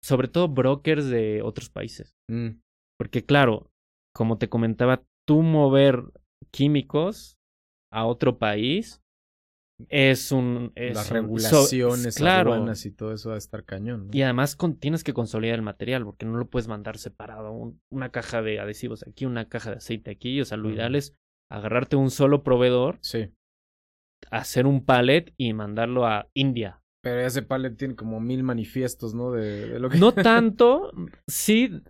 [0.00, 2.14] sobre todo brokers de otros países.
[2.30, 2.60] Mm.
[2.96, 3.68] Porque claro,
[4.14, 6.04] como te comentaba, tú mover
[6.52, 7.36] químicos
[7.92, 9.01] a otro país
[9.88, 10.72] es un...
[10.74, 12.64] Es Las regulaciones, claro.
[12.72, 14.08] y todo eso va a estar cañón.
[14.12, 17.74] Y además tienes que consolidar el material porque no lo puedes mandar separado.
[17.90, 20.40] una caja de adhesivos aquí, una caja de aceite aquí.
[20.40, 21.16] O sea, lo ideal es
[21.50, 23.30] agarrarte un solo proveedor, sí.
[24.30, 26.80] hacer un pallet y mandarlo a India.
[27.02, 29.32] Pero ese pallet tiene como mil manifiestos, ¿no?
[29.32, 29.98] De, lo que...
[29.98, 30.92] No tanto,
[31.26, 31.82] sí.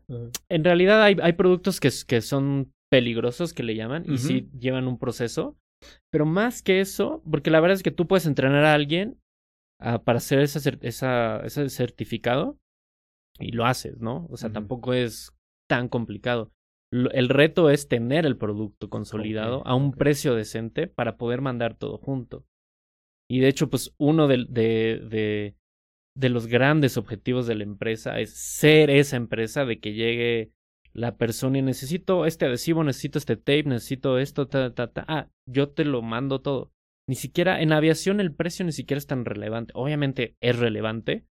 [0.49, 4.87] En realidad hay, hay productos que, que son peligrosos que le llaman y sí llevan
[4.87, 5.57] un proceso.
[6.11, 9.19] Pero más que eso, porque la verdad es que tú puedes entrenar a alguien
[9.81, 12.59] ah, para hacer esa, ese certificado
[13.39, 14.27] y lo haces, ¿no?
[14.31, 15.33] O sea, tampoco es
[15.69, 16.53] tan complicado.
[16.91, 21.97] el reto es tener el producto consolidado a un precio decente para poder mandar todo
[21.97, 22.45] junto.
[23.31, 25.57] Y de hecho, pues uno de, de, de,
[26.15, 30.53] de los grandes objetivos de la empresa es ser esa empresa de que llegue
[30.93, 35.05] la persona y necesito este adhesivo, necesito este tape, necesito esto, ta, ta, ta.
[35.09, 36.73] Ah, yo te lo mando todo.
[37.09, 39.73] Ni siquiera en aviación el precio ni siquiera es tan relevante.
[39.75, 41.27] Obviamente es relevante,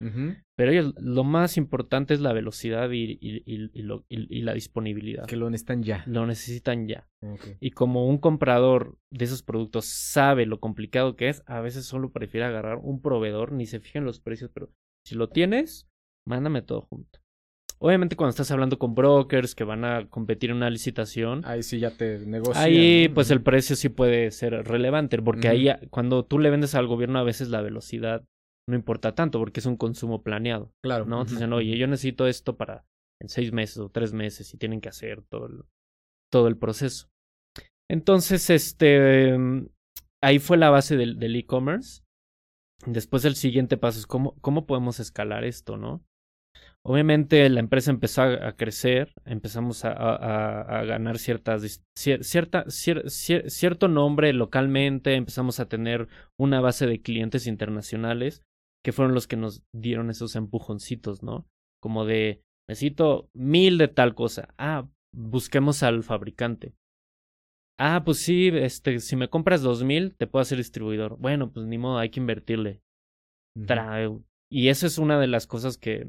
[0.57, 5.27] pero lo más importante es la velocidad y, y, y, la disponibilidad.
[5.27, 6.05] Que lo necesitan ya.
[6.07, 7.07] Lo necesitan ya.
[7.61, 12.13] Y como un comprador de esos productos sabe lo complicado que es, a veces solo
[12.13, 14.73] prefiere agarrar un proveedor, ni se fija en los precios, pero
[15.05, 15.87] si lo tienes,
[16.27, 17.21] mándame todo junto.
[17.81, 21.43] Obviamente cuando estás hablando con brokers que van a competir en una licitación.
[21.45, 22.65] Ahí sí ya te negocian.
[22.65, 26.89] Ahí pues el precio sí puede ser relevante porque ahí cuando tú le vendes al
[26.89, 28.25] gobierno a veces la velocidad
[28.69, 30.73] no importa tanto porque es un consumo planeado.
[30.83, 31.07] Claro.
[31.07, 31.25] ¿no?
[31.25, 32.85] Dicen, oye, yo necesito esto para
[33.21, 35.65] en seis meses o tres meses y tienen que hacer todo el,
[36.31, 37.09] todo el proceso.
[37.91, 39.37] Entonces, este,
[40.23, 42.03] ahí fue la base del e-commerce.
[42.87, 46.05] Después el siguiente paso es cómo, cómo podemos escalar esto, ¿no?
[46.89, 55.13] Obviamente la empresa empezó a, crecer, empezamos a, a, ganar ciertas, cierta, cierto nombre localmente,
[55.13, 58.43] empezamos a tener una base de clientes internacionales
[58.83, 61.47] que fueron los que nos dieron esos empujoncitos, ¿no?
[61.83, 64.55] Como de, necesito mil de tal cosa.
[64.57, 66.73] Ah, busquemos al fabricante.
[67.79, 71.19] Ah, pues sí, este, si me compras dos mil, te puedo hacer distribuidor.
[71.19, 72.81] Bueno, pues ni modo, hay que invertirle.
[74.51, 76.09] Y eso es una de las cosas que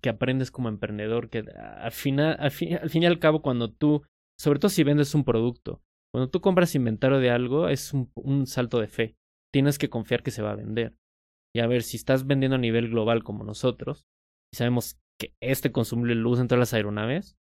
[0.00, 3.72] que aprendes como emprendedor, que al final, al fin, al fin y al cabo, cuando
[3.72, 4.02] tú,
[4.38, 8.46] sobre todo si vendes un producto, cuando tú compras inventario de algo, es un, un
[8.46, 9.16] salto de fe.
[9.52, 10.96] Tienes que confiar que se va a vender.
[11.54, 14.06] Y a ver, si estás vendiendo a nivel global como nosotros,
[14.52, 17.36] y sabemos que este consumible lo usan todas las aeronaves,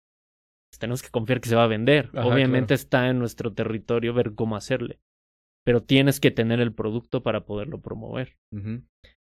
[0.72, 2.10] pues tenemos que confiar que se va a vender.
[2.14, 5.00] Obviamente está en nuestro territorio ver cómo hacerle.
[5.66, 8.38] Pero tienes que tener el producto para poderlo promover.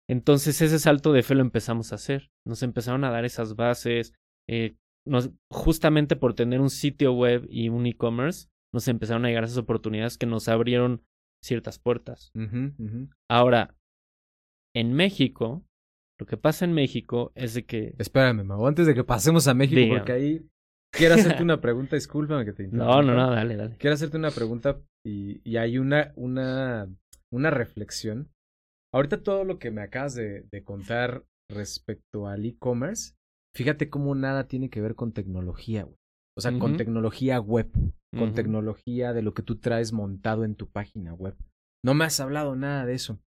[0.09, 2.29] Entonces ese salto de fe lo empezamos a hacer.
[2.45, 4.13] Nos empezaron a dar esas bases.
[4.49, 9.43] Eh, nos, justamente por tener un sitio web y un e-commerce, nos empezaron a llegar
[9.43, 11.03] esas oportunidades que nos abrieron
[11.43, 12.31] ciertas puertas.
[13.29, 13.75] Ahora,
[14.75, 15.65] en México,
[16.19, 17.95] lo que pasa en México es de que...
[17.97, 20.47] Espérame, Mau, antes de que pasemos a México, porque ahí
[20.91, 23.75] quiero hacerte una pregunta, discúlpame que te No, no, no, dale, dale.
[23.77, 26.87] Quiero hacerte una pregunta y, y hay una, una,
[27.31, 28.29] una reflexión
[28.93, 33.15] Ahorita todo lo que me acabas de, contar respecto al e-commerce,
[33.55, 35.97] fíjate cómo nada tiene que ver con tecnología, güey.
[36.37, 37.71] O sea, con tecnología web,
[38.17, 41.35] con tecnología de lo que tú traes montado en tu página web.
[41.85, 43.19] No me has hablado nada de eso.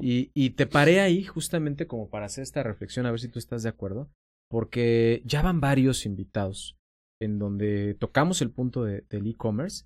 [0.00, 3.38] Y, y, te paré ahí justamente como para hacer esta reflexión, a ver si tú
[3.38, 4.10] estás de acuerdo,
[4.50, 6.78] porque ya van varios invitados
[7.20, 9.84] en donde tocamos el punto de, del e-commerce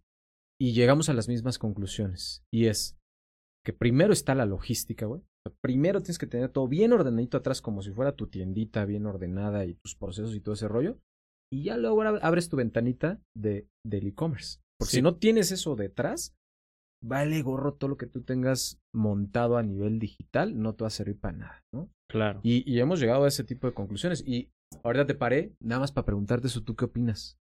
[0.61, 2.45] y llegamos a las mismas conclusiones.
[2.53, 2.97] Y es,
[3.65, 5.23] que primero está la logística, güey.
[5.61, 9.65] Primero tienes que tener todo bien ordenadito atrás, como si fuera tu tiendita bien ordenada
[9.65, 10.99] y tus procesos y todo ese rollo.
[11.53, 14.61] Y ya luego abres tu ventanita de, del e-commerce.
[14.79, 16.35] Porque si no tienes eso detrás,
[17.05, 20.91] vale gorro todo lo que tú tengas montado a nivel digital, no te va a
[20.91, 21.91] servir para nada, ¿no?
[22.11, 22.41] Claro.
[22.43, 24.27] Y, y hemos llegado a ese tipo de conclusiones.
[24.27, 24.51] Y
[24.83, 27.39] ahorita te paré, nada más para preguntarte eso, ¿tú qué opinas?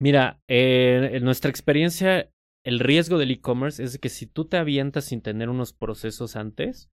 [0.00, 2.30] Mira, eh, en nuestra experiencia
[2.64, 6.90] el riesgo del e-commerce es que si tú te avientas sin tener unos procesos antes,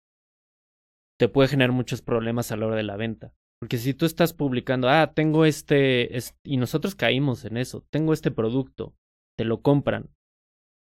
[1.20, 3.34] te puede generar muchos problemas a la hora de la venta.
[3.60, 6.10] Porque si tú estás publicando, ah, tengo este,
[6.44, 8.94] y nosotros caímos en eso, tengo este producto,
[9.38, 10.10] te lo compran,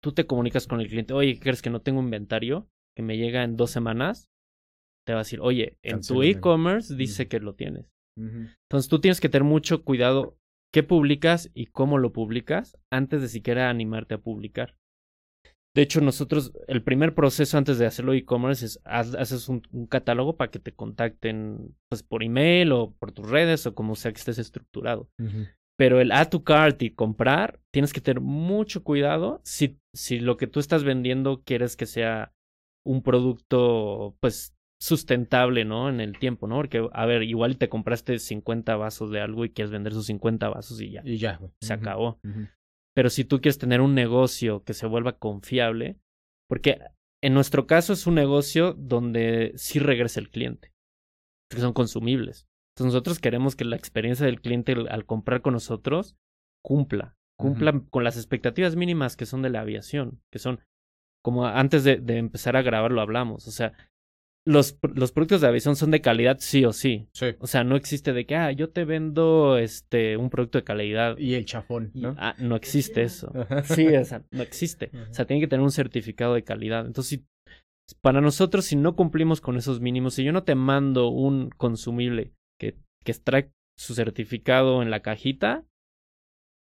[0.01, 2.69] tú te comunicas con el cliente, oye, ¿qué crees que no tengo inventario?
[2.95, 4.29] Que me llega en dos semanas,
[5.05, 7.91] te va a decir, oye, en tu e-commerce dice que lo tienes.
[8.17, 10.37] Entonces tú tienes que tener mucho cuidado
[10.73, 14.75] qué publicas y cómo lo publicas antes de siquiera animarte a publicar.
[15.73, 20.51] De hecho, nosotros, el primer proceso antes de hacerlo e-commerce es haces un, catálogo para
[20.51, 24.37] que te contacten pues, por email o por tus redes o como sea que estés
[24.37, 25.09] estructurado.
[25.77, 30.35] Pero el add to cart y comprar, tienes que tener mucho cuidado si, si lo
[30.35, 32.33] que tú estás vendiendo quieres que sea
[32.85, 35.89] un producto, pues, sustentable, ¿no?
[35.89, 36.55] En el tiempo, ¿no?
[36.55, 40.49] Porque, a ver, igual te compraste 50 vasos de algo y quieres vender esos 50
[40.49, 41.01] vasos y ya.
[41.05, 41.39] Y ya.
[41.61, 42.19] Se acabó.
[42.95, 45.99] Pero si tú quieres tener un negocio que se vuelva confiable,
[46.49, 46.79] porque
[47.21, 50.73] en nuestro caso es un negocio donde sí regresa el cliente,
[51.51, 52.47] que son consumibles.
[52.73, 56.17] Entonces nosotros queremos que la experiencia del cliente al comprar con nosotros
[56.65, 60.59] cumpla, cumpla con las expectativas mínimas que son de la aviación, que son,
[61.23, 63.73] como antes de, de empezar a grabar lo hablamos, o sea,
[64.45, 67.07] los, los productos de aviación son de calidad sí o sí.
[67.13, 67.27] Sí.
[67.39, 71.17] O sea, no existe de que, ah, yo te vendo este un producto de calidad.
[71.17, 72.15] Y el chafón, ¿no?
[72.17, 73.31] ah, no existe eso.
[73.65, 74.91] sí, o sea, no existe.
[75.09, 76.85] O sea, tiene que tener un certificado de calidad.
[76.85, 77.21] Entonces,
[78.01, 82.33] para nosotros, si no cumplimos con esos mínimos, si yo no te mando un consumible
[82.59, 85.65] que, que extrae su certificado en la cajita,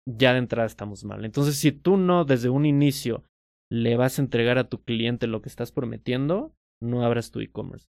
[0.07, 1.25] ya de entrada estamos mal.
[1.25, 3.25] Entonces, si tú no desde un inicio
[3.71, 7.89] le vas a entregar a tu cliente lo que estás prometiendo, no abras tu e-commerce.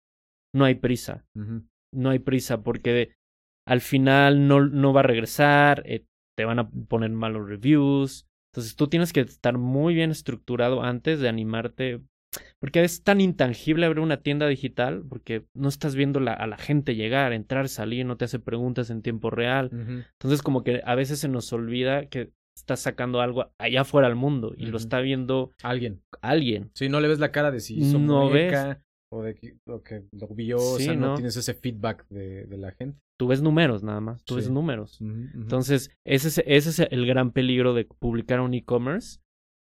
[0.53, 1.25] No hay prisa.
[1.93, 3.13] No hay prisa porque
[3.67, 6.05] al final no, no va a regresar, eh,
[6.37, 8.25] te van a poner malos reviews.
[8.51, 12.01] Entonces tú tienes que estar muy bien estructurado antes de animarte.
[12.59, 16.95] Porque es tan intangible abrir una tienda digital porque no estás viendo a la gente
[16.95, 19.69] llegar, entrar, salir, no te hace preguntas en tiempo real.
[19.71, 24.15] Entonces como que a veces se nos olvida que estás sacando algo allá afuera al
[24.15, 26.01] mundo y lo está viendo alguien.
[26.21, 26.71] Alguien.
[26.73, 28.77] Sí, no le ves la cara de si hizo no ves.
[29.11, 32.71] o de que, que lo vio, o sea, no, tienes ese feedback de, de, la
[32.71, 32.99] gente.
[33.17, 34.99] Tú ves números nada más, tú ves números.
[35.01, 39.19] Entonces, ese es, ese es el gran peligro de publicar un e-commerce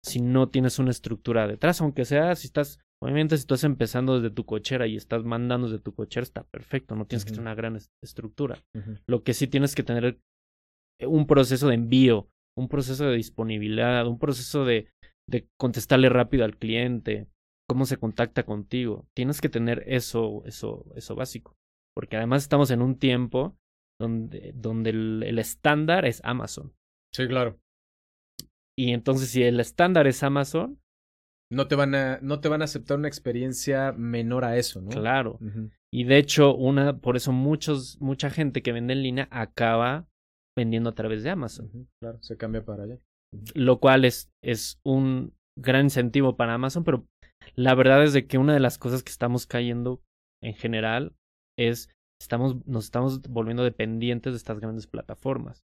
[0.05, 4.35] si no tienes una estructura detrás, aunque sea si estás, obviamente si estás empezando desde
[4.35, 7.55] tu cochera y estás mandando desde tu cochera, está perfecto, no tienes que tener una
[7.55, 8.63] gran estructura.
[9.07, 10.21] Lo que sí tienes que tener
[11.07, 14.89] un proceso de envío, un proceso de disponibilidad, un proceso de,
[15.29, 17.29] de contestarle rápido al cliente,
[17.69, 19.07] cómo se contacta contigo.
[19.15, 21.57] Tienes que tener eso, eso, eso básico.
[21.95, 23.57] Porque además estamos en un tiempo
[24.01, 26.73] donde, donde el, estándar es Amazon.
[27.15, 27.59] Sí, claro.
[28.77, 30.81] Y entonces, si el estándar es Amazon.
[31.51, 34.91] No te van a, no te van a aceptar una experiencia menor a eso, ¿no?
[34.91, 35.39] Claro.
[35.93, 40.07] Y de hecho, una, por eso muchos, mucha gente que vende en línea acaba
[40.59, 41.89] vendiendo a través de Amazon.
[42.03, 42.99] Claro, se cambia para allá.
[43.55, 47.07] Lo cual es, es un gran incentivo para Amazon, pero
[47.55, 50.03] la verdad es de que una de las cosas que estamos cayendo
[50.43, 51.15] en general
[51.59, 51.91] es
[52.21, 55.63] estamos nos estamos volviendo dependientes de estas grandes plataformas.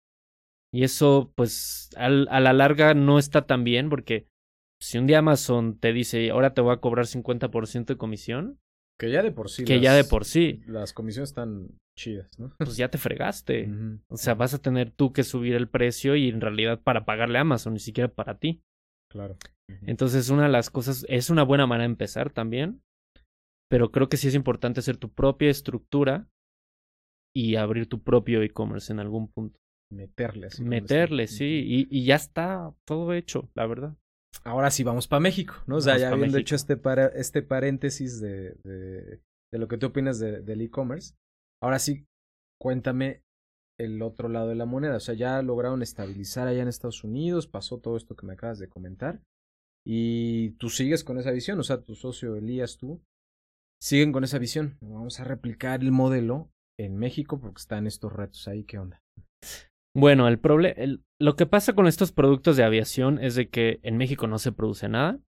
[0.72, 4.26] Y eso pues al, a la larga no está tan bien porque
[4.82, 8.58] si un día Amazon te dice, "Ahora te voy a cobrar 50% de comisión",
[8.98, 9.64] que ya de por sí.
[9.64, 10.62] Que ya de por sí.
[10.66, 12.54] Las comisiones están chidas, ¿no?
[12.58, 13.68] Pues ya te fregaste.
[14.08, 17.38] O sea, vas a tener tú que subir el precio y en realidad para pagarle
[17.38, 18.62] a Amazon, ni siquiera para ti.
[19.10, 19.36] Claro.
[19.82, 22.82] Entonces, una de las cosas, es una buena manera de empezar también,
[23.68, 26.28] pero creo que sí es importante hacer tu propia estructura
[27.36, 29.58] y abrir tu propio e-commerce en algún punto.
[29.92, 30.64] Meterle, así.
[30.64, 33.96] Meterle, sí, y, y, ya está todo hecho, la verdad
[34.44, 35.76] ahora sí vamos para México, ¿no?
[35.76, 39.20] O sea, ya habiendo hecho este, para, este paréntesis de, de,
[39.52, 41.14] de, lo que tú opinas de, del e-commerce,
[41.62, 42.06] ahora sí,
[42.60, 43.22] cuéntame
[43.78, 44.96] el otro lado de la moneda.
[44.96, 48.58] O sea, ya lograron estabilizar allá en Estados Unidos, pasó todo esto que me acabas
[48.58, 49.22] de comentar,
[49.86, 53.02] y tú sigues con esa visión, o sea, tu socio Elías, tú,
[53.82, 54.76] siguen con esa visión.
[54.80, 59.02] Vamos a replicar el modelo en México porque están estos retos ahí, ¿qué onda?
[59.96, 60.76] Bueno, el problema,
[61.20, 64.52] lo que pasa con estos productos de aviación es de que en México no se
[64.52, 65.18] produce nada,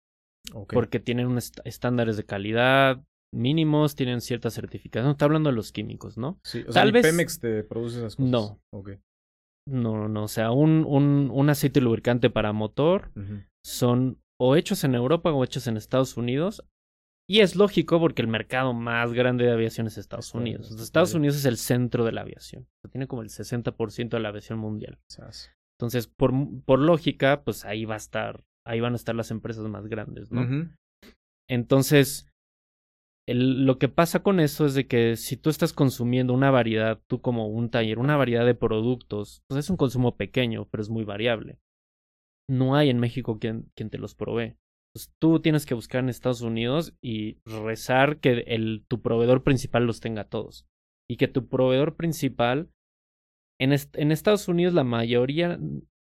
[0.69, 5.07] porque tienen unos estándares de calidad mínimos, tienen ciertas certificaciones.
[5.07, 6.39] No está hablando de los químicos, ¿no?
[6.45, 8.31] Sí, o Tal vez Pemex te produce esas cosas.
[8.31, 8.61] No.
[9.69, 13.13] No, no, o sea, un, un, un aceite lubricante para motor
[13.65, 16.65] son o hechos en Europa o hechos en Estados Unidos
[17.29, 20.71] y es lógico porque el mercado más grande de aviación es Estados Unidos.
[20.73, 22.67] Estados Unidos es el centro de la aviación.
[22.91, 24.99] Tiene como el 60% de la aviación mundial.
[25.79, 26.33] Entonces, por,
[26.65, 30.31] por lógica, pues ahí va a estar, ahí van a estar las empresas más grandes,
[30.31, 30.69] ¿no?
[31.49, 32.29] Entonces,
[33.29, 37.21] lo que pasa con eso es de que si tú estás consumiendo una variedad, tú
[37.21, 41.05] como un taller, una variedad de productos, pues es un consumo pequeño, pero es muy
[41.05, 41.61] variable.
[42.49, 44.57] No hay en México quien, quien te los provee.
[44.93, 49.87] pues tú tienes que buscar en Estados Unidos y rezar que el, tu proveedor principal
[49.87, 50.67] los tenga todos.
[51.09, 52.71] Y que tu proveedor principal,
[53.61, 55.59] en, en Estados Unidos la mayoría,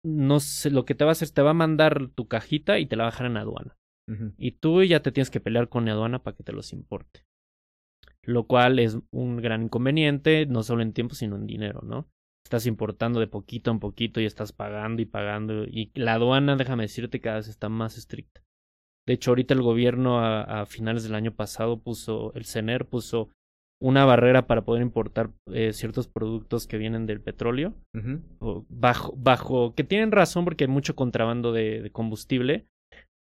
[0.04, 2.88] no sé, lo que te va a hacer, te va a mandar tu cajita y
[2.88, 3.78] te la va a dejar en aduana.
[4.38, 7.26] Y tú ya te tienes que pelear con la aduana para que te los importe.
[8.22, 12.08] Lo cual es un gran inconveniente, no solo en tiempo, sino en dinero, ¿no?
[12.44, 15.64] Estás importando de poquito en poquito y estás pagando y pagando.
[15.64, 18.46] Y la aduana, déjame decirte, cada vez está más estricta.
[19.08, 23.30] De hecho, ahorita el gobierno a, finales del año pasado puso, el CENER puso
[23.80, 27.76] una barrera para poder importar eh, ciertos productos que vienen del petróleo.
[28.70, 32.66] bajo, bajo, que tienen razón porque hay mucho contrabando de, combustible,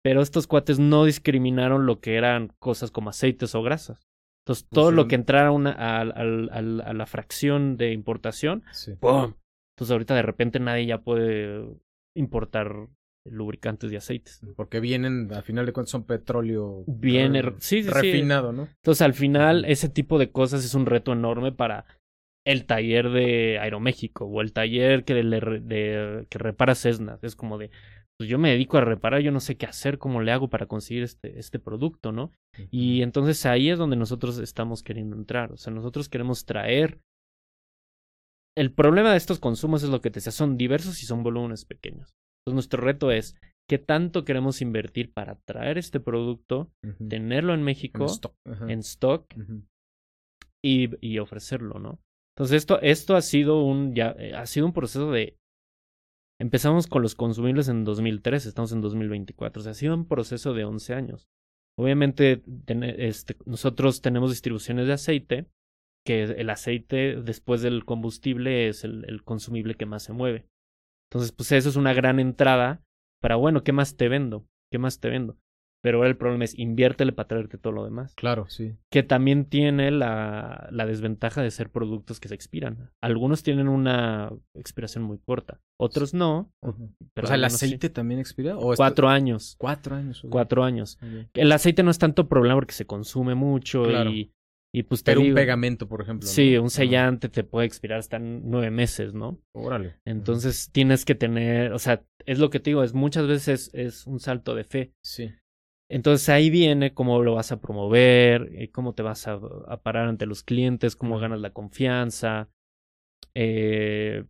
[0.03, 4.07] pero estos cuates no discriminaron lo que eran cosas como aceites o grasas.
[4.45, 6.03] Entonces, todo lo que entrara una, a, a,
[6.93, 8.65] la fracción de importación,
[8.99, 9.35] ¡pum!
[9.77, 11.65] Entonces, ahorita de repente nadie ya puede
[12.17, 12.89] importar
[13.25, 14.41] lubricantes y aceites.
[14.57, 18.69] Porque vienen, al final de cuentas, son petróleo Viene, refinado, ¿no?
[18.77, 21.85] Entonces, al final, ese tipo de cosas es un reto enorme para
[22.47, 27.19] el taller de Aeroméxico o el taller que, le, de, que repara Cessna.
[27.23, 27.71] Es como de,
[28.21, 30.67] pues yo me dedico a reparar, yo no sé qué hacer, cómo le hago para
[30.67, 32.33] conseguir este, este producto, ¿no?
[32.71, 35.53] Y entonces ahí es donde nosotros estamos queriendo entrar.
[35.53, 37.01] O sea, nosotros queremos traer
[38.59, 41.65] el problema de estos consumos es lo que te decía, son diversos y son volúmenes
[41.65, 42.13] pequeños.
[42.41, 46.71] Entonces nuestro reto es qué tanto queremos invertir para traer este producto,
[47.09, 48.05] tenerlo en México,
[48.45, 49.35] en stock,
[50.63, 52.01] y, y, ofrecerlo, ¿no?
[52.37, 55.39] Entonces esto, esto ha sido un ya eh, ha sido un proceso de
[56.41, 60.55] empezamos con los consumibles en 2003, estamos en 2024, o sea, ha sido un proceso
[60.55, 61.29] de 11 años.
[61.79, 62.43] Obviamente
[62.99, 65.47] este, nosotros tenemos distribuciones de aceite,
[66.05, 70.47] que el aceite después del combustible es el consumible que más se mueve.
[71.11, 72.83] Entonces, pues eso es una gran entrada
[73.21, 74.47] para, bueno, ¿qué más te vendo?
[74.71, 75.37] ¿Qué más te vendo?
[75.83, 78.15] Pero ahora el problema es inviértele para traerte todo lo demás.
[78.15, 78.77] Claro, sí.
[78.91, 82.91] Que también tiene la, la desventaja de ser productos que se expiran.
[83.01, 86.53] Algunos tienen una expiración muy corta, otros no.
[87.15, 88.57] Pero o sea, ¿el aceite también expira?
[88.59, 89.57] ¿O cuatro años.
[89.59, 90.23] Cuatro años.
[90.29, 90.99] Cuatro años.
[91.35, 94.33] El aceite no es tanto problema porque se consume mucho y
[94.73, 96.29] y pues Pero un pegamento, por ejemplo.
[96.29, 99.41] Sí, un sellante te puede expirar hasta nueve meses, ¿no?
[99.53, 99.97] Órale.
[100.05, 104.07] Entonces tienes que tener, o sea, es lo que te digo, es muchas veces es
[104.07, 104.93] un salto de fe.
[105.03, 105.33] Sí.
[105.91, 109.41] Entonces ahí viene cómo lo vas a promover, eh, cómo te vas a,
[109.83, 112.49] parar ante los clientes, cómo ganas la confianza.
[113.35, 114.25] Eh,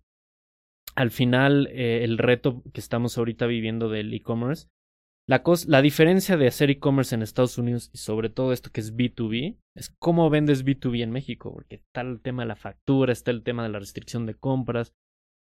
[0.96, 4.68] al final, eh, el reto que estamos ahorita viviendo del e-commerce
[5.30, 8.96] la, la diferencia de hacer e-commerce en Estados Unidos y sobre todo esto que es
[8.96, 13.30] B2B es cómo vendes B2B en México, porque está el tema de la factura, está
[13.30, 14.92] el tema de la restricción de compras.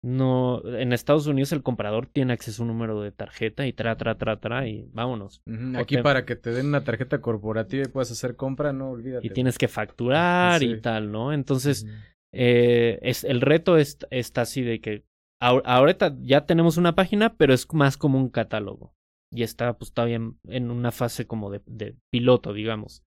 [0.01, 3.97] No, en Estados Unidos el comprador tiene acceso a un número de tarjeta y tra,
[3.97, 5.41] tra, tra, tra y vámonos.
[5.75, 9.27] Aquí para que te den una tarjeta corporativa y puedas hacer compra, no olvídate.
[9.27, 11.33] Y tienes que facturar y tal, ¿no?
[11.33, 11.85] Entonces,
[12.33, 15.03] eh, es, el reto está así de que
[15.41, 18.93] ahorita ya tenemos una página, pero es más como un catálogo
[19.31, 23.03] y está pues todavía en, una fase como de, de, piloto, digamos.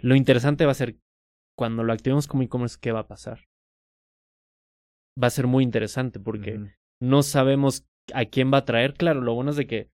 [0.00, 0.98] Lo interesante va a ser
[1.56, 3.47] cuando lo activemos como e-commerce, ¿qué va a pasar?
[5.20, 6.60] Va a ser muy interesante porque
[7.02, 8.94] no sabemos a quién va a traer.
[8.94, 9.90] Claro, lo bueno es de que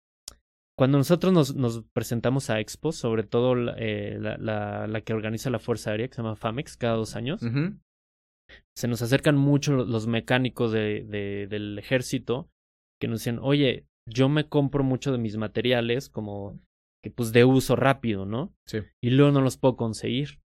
[0.77, 5.51] cuando nosotros nos, nos presentamos a Expo, sobre todo eh, la, la, la, que organiza
[5.51, 7.41] la Fuerza Aérea, que se llama FAMEX, cada dos años,
[8.77, 12.51] se nos acercan mucho los mecánicos de, de, del ejército
[13.01, 16.59] que nos dicen, oye, yo me compro mucho de mis materiales como
[17.03, 18.55] que pues de uso rápido, ¿no?
[18.67, 18.79] Sí.
[19.03, 20.41] Y luego no los puedo conseguir.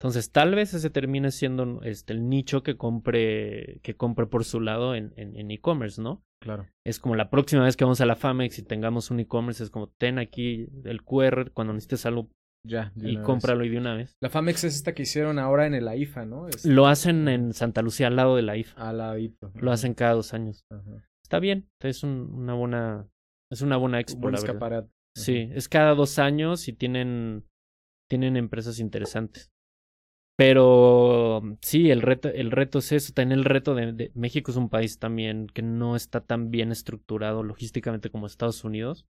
[0.00, 4.60] Entonces, tal vez ese termine siendo este, el nicho que compre, que compre por su
[4.60, 6.22] lado en e-commerce, ¿no?
[6.42, 6.66] Claro.
[6.86, 9.68] Es como la próxima vez que vamos a la Famex y tengamos un e-commerce, es
[9.68, 12.30] como ten aquí el QR cuando necesites algo
[12.66, 14.16] ya, y cómpralo y de una vez.
[14.22, 16.46] La Famex es esta que hicieron ahora en el AIFA, ¿no?
[16.64, 18.88] Lo hacen en Santa Lucía, al lado de la IFA.
[18.88, 19.52] Al ladito.
[19.54, 20.62] Lo hacen cada dos años.
[20.72, 21.68] Ajá está bien.
[21.80, 23.08] Es una buena.
[23.52, 24.26] Es una buena expo.
[24.26, 27.46] Un buen Sí, es cada dos años y tienen.
[28.10, 29.50] Tienen empresas interesantes.
[30.40, 33.12] Pero sí, el reto, el reto es eso.
[33.12, 37.42] También el reto de, México es un país también que no está tan bien estructurado
[37.42, 39.04] logísticamente como Estados Unidos.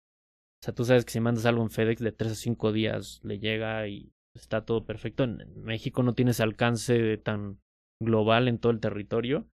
[0.61, 3.21] O sea, tú sabes que si mandas algo en FedEx de tres a cinco días
[3.23, 5.23] le llega y está todo perfecto.
[5.23, 7.61] En México no tiene ese alcance tan
[8.03, 9.47] global en todo el territorio.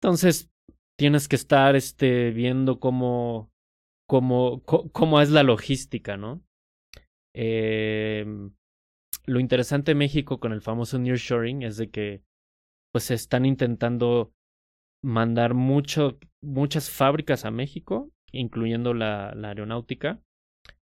[0.00, 0.52] Entonces,
[0.96, 3.50] tienes que estar este, viendo cómo,
[4.08, 6.44] cómo, cómo es la logística, ¿no?
[7.34, 8.24] Eh,
[9.26, 12.22] lo interesante de México con el famoso nearshoring es de que
[12.92, 14.32] pues están intentando
[15.04, 20.22] mandar mucho, muchas fábricas a México, incluyendo la, la aeronáutica,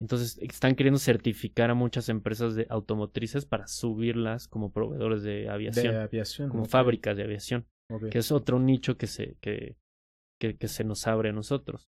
[0.01, 5.95] Entonces están queriendo certificar a muchas empresas de automotrices para subirlas como proveedores de aviación.
[5.95, 6.49] De aviación.
[6.51, 7.67] Como fábricas de aviación.
[8.11, 9.77] Que es otro nicho que se, que,
[10.41, 11.89] que, que se nos abre a nosotros.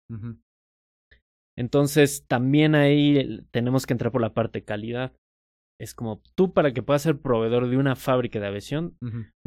[1.56, 5.12] Entonces también ahí tenemos que entrar por la parte calidad.
[5.80, 8.96] Es como tú para que puedas ser proveedor de una fábrica de aviación,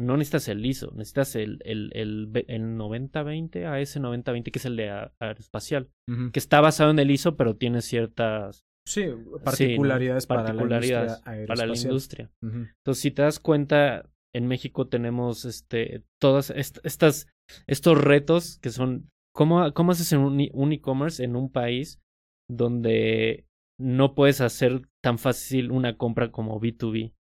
[0.00, 5.10] no necesitas el ISO, necesitas el, el, el, el 9020, AS9020, que es el de
[5.20, 5.90] aeroespacial,
[6.32, 9.08] que está basado en el ISO, pero tiene ciertas sí,
[9.44, 12.30] particularidades, para, la industria para la industria.
[12.42, 17.28] Entonces, si te das cuenta, en México tenemos este todas estas
[17.66, 22.00] estos retos que son cómo, cómo haces un, un e-commerce en un país
[22.50, 23.46] donde
[23.82, 27.14] no puedes hacer tan fácil una compra como B2B.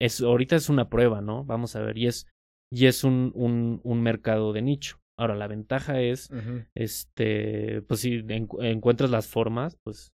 [0.00, 1.44] Es, ahorita es una prueba, ¿no?
[1.44, 2.26] Vamos a ver, y es,
[2.72, 4.98] y es un, un, un mercado de nicho.
[5.16, 6.28] Ahora, la ventaja es,
[6.74, 10.12] este, pues si encuentras las formas, pues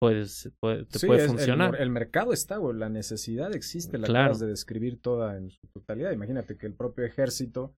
[0.00, 1.74] puedes, puede, te puede funcionar.
[1.80, 4.38] El, mercado está, güey, la necesidad existe, la claro.
[4.38, 6.12] de describir toda en su totalidad.
[6.12, 7.74] Imagínate que el propio ejército,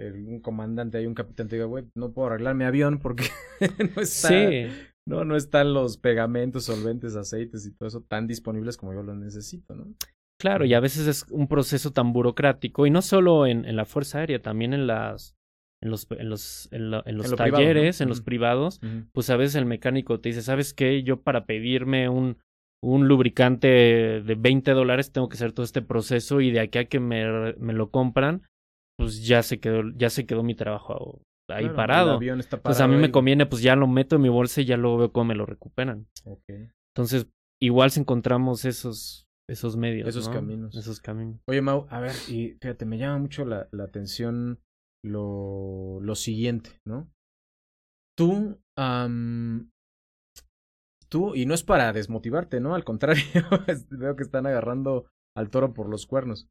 [0.00, 3.26] el, un comandante y un capitán te diga, güey, no puedo arreglar mi avión porque
[3.96, 4.66] no está, sí.
[5.06, 9.16] No, no están los pegamentos, solventes, aceites y todo eso tan disponibles como yo los
[9.16, 9.94] necesito, ¿no?
[10.40, 13.84] Claro, y a veces es un proceso tan burocrático, y no solo en, en la
[13.84, 15.36] Fuerza Aérea, también en las
[15.84, 18.80] en los, en los, en, los talleres, en los privados,
[19.12, 21.02] pues a veces el mecánico te dice, ¿sabes qué?
[21.02, 22.38] Yo para pedirme un,
[22.82, 26.86] un lubricante de 20 dólares tengo que hacer todo este proceso y de aquí a
[26.86, 28.48] que me, me lo compran,
[28.96, 32.20] pues ya se quedó, ya se quedó mi trabajo ahí parado.
[32.62, 34.98] pues a mí me conviene, pues ya lo meto en mi bolsa y ya luego
[34.98, 36.06] veo cómo me lo recuperan.
[36.94, 37.28] Entonces,
[37.60, 40.08] igual si encontramos esos, esos medios.
[40.08, 40.76] Esos caminos.
[40.76, 41.40] Esos caminos.
[41.46, 44.60] Oye, Mau, a ver, y fíjate, me llama mucho la, la atención
[45.04, 47.10] lo, lo siguiente, ¿no?
[48.16, 48.60] Tú,
[51.10, 52.74] tú, y no es para desmotivarte, ¿no?
[52.74, 53.24] Al contrario,
[53.90, 56.48] veo que están agarrando al toro por los cuernos.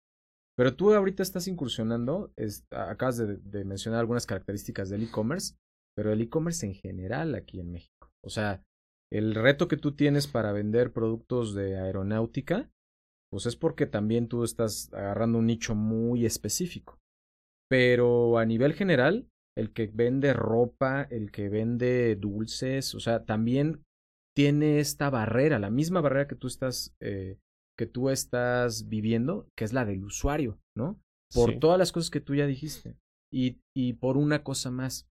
[0.56, 2.32] Pero tú ahorita estás incursionando,
[2.72, 5.56] acabas de, mencionar algunas características del e-commerce,
[5.96, 8.12] pero el e-commerce en general aquí en México.
[8.24, 8.64] O sea,
[9.12, 12.70] el reto que tú tienes para vender productos de aeronáutica,
[13.32, 17.00] pues es porque también tú estás agarrando un nicho muy específico.
[17.68, 19.28] Pero a nivel general,
[19.58, 23.84] el que vende ropa, el que vende dulces, o sea, también
[24.36, 27.38] tiene esta barrera, la misma barrera que tú estás, eh,
[27.78, 31.00] que tú estás viviendo, que es la del usuario, ¿no?
[31.34, 32.98] Por todas las cosas que tú ya dijiste.
[33.32, 35.08] Y, y por una cosa más.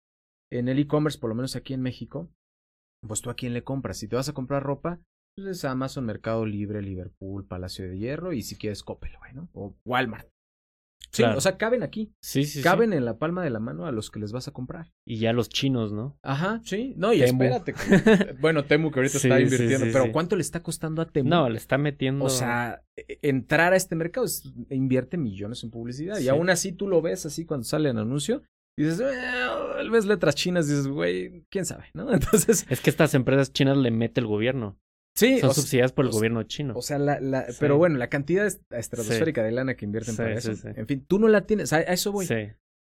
[0.52, 2.30] En el e-commerce, por lo menos aquí en México,
[3.06, 3.98] pues tú a quién le compras.
[3.98, 5.00] Si te vas a comprar ropa,
[5.34, 9.48] pues es Amazon, Mercado Libre, Liverpool, Palacio de Hierro y si quieres Coppel, ¿no?
[9.54, 10.28] O Walmart.
[11.12, 12.14] Sí, o sea, caben aquí.
[12.22, 12.62] Sí, sí.
[12.62, 14.92] Caben en la palma de la mano a los que les vas a comprar.
[15.06, 16.18] Y ya los chinos, ¿no?
[16.22, 16.94] Ajá, sí.
[16.96, 17.74] No, y espérate.
[18.40, 21.28] bueno, Temu que ahorita está invirtiendo, pero ¿cuánto le está costando a Temu?
[21.28, 22.24] No, le está metiendo.
[22.24, 24.26] O sea, e, entrar a este mercado
[24.70, 26.18] invierte millones en publicidad.
[26.18, 28.42] Y aún así tú lo ves así cuando sale el anuncio.
[28.76, 32.10] Y dices, eh, ves letras chinas, dices, güey, quién sabe, ¿no?
[32.14, 32.66] Entonces.
[32.70, 34.78] Es que estas empresas chinas le mete el gobierno.
[35.14, 36.74] Sí, son subsidiadas por el gobierno chino.
[36.74, 40.52] O sea, la, la pero bueno, la cantidad estratosférica de lana que invierten para eso.
[40.64, 42.26] En fin, tú no la tienes, a, eso voy.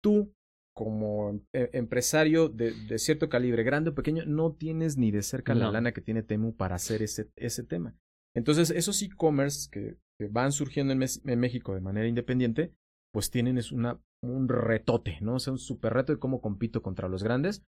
[0.02, 0.32] Tú,
[0.74, 5.54] como e, empresario de, de, cierto calibre, grande o pequeño, no tienes ni de cerca
[5.54, 7.96] la lana que tiene Temu para hacer ese, ese tema.
[8.36, 12.74] Entonces, esos e-commerce que, que, van surgiendo en, en, México de manera independiente,
[13.12, 15.36] pues tienen es una, un retote, ¿no?
[15.36, 17.64] O sea, un super reto de cómo compito contra los grandes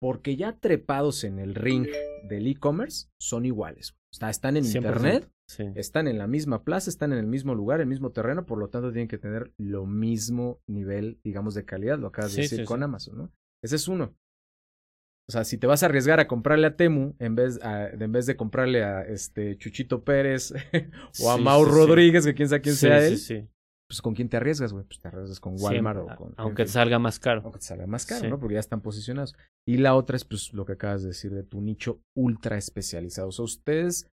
[0.00, 1.86] porque ya trepados en el ring
[2.28, 3.92] del e-commerce son iguales.
[4.12, 5.30] O sea, están en internet,
[5.74, 8.68] están en la misma plaza, están en el mismo lugar, el mismo terreno, por lo
[8.68, 12.82] tanto tienen que tener lo mismo nivel, digamos, de calidad, lo acabas de decir con
[12.82, 13.32] Amazon, ¿no?
[13.62, 14.16] Ese es uno.
[15.28, 18.24] O sea, si te vas a arriesgar a comprarle a Temu en vez, en vez
[18.24, 20.54] de comprarle a este Chuchito Pérez
[21.22, 23.18] o a Mau Rodríguez, que quién sabe quién sea él,
[23.88, 26.34] pues con quién te arriesgas, güey, pues te arriesgas con Walmart o con...
[26.36, 27.40] Aunque te salga más caro.
[27.42, 28.38] Aunque te salga más caro, ¿no?
[28.38, 29.34] Porque ya están posicionados.
[29.66, 33.28] Y la otra es, pues, lo que acabas de decir de tu nicho ultra especializado.
[33.28, 34.10] O sea, ustedes